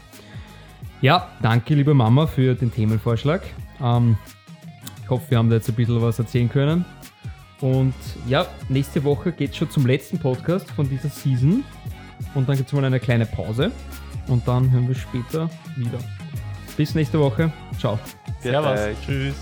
Ja, 1.02 1.30
danke 1.42 1.76
liebe 1.76 1.94
Mama 1.94 2.26
für 2.26 2.56
den 2.56 2.74
Themenvorschlag. 2.74 3.42
Ähm, 3.82 4.18
ich 5.04 5.10
hoffe, 5.10 5.30
wir 5.30 5.38
haben 5.38 5.50
da 5.50 5.58
jetzt 5.58 5.70
ein 5.70 5.76
bisschen 5.76 6.02
was 6.02 6.18
erzählen 6.18 6.50
können. 6.50 6.84
Und 7.62 7.94
ja, 8.28 8.48
nächste 8.70 9.04
Woche 9.04 9.32
geht 9.32 9.52
es 9.52 9.58
schon 9.58 9.70
zum 9.70 9.86
letzten 9.86 10.18
Podcast 10.20 10.70
von 10.72 10.90
dieser 10.90 11.10
Season. 11.10 11.64
Und 12.34 12.50
dann 12.50 12.58
gibt 12.58 12.68
es 12.68 12.74
mal 12.74 12.84
eine 12.84 13.00
kleine 13.00 13.26
Pause 13.26 13.72
und 14.28 14.48
dann 14.48 14.72
hören 14.72 14.88
wir 14.88 14.96
später 14.96 15.50
wieder. 15.76 16.00
Bis 16.78 16.96
nächste 16.96 17.20
Woche. 17.20 17.52
Ciao. 17.80 18.00
Servus. 18.42 18.80
Tschüss. 19.06 19.36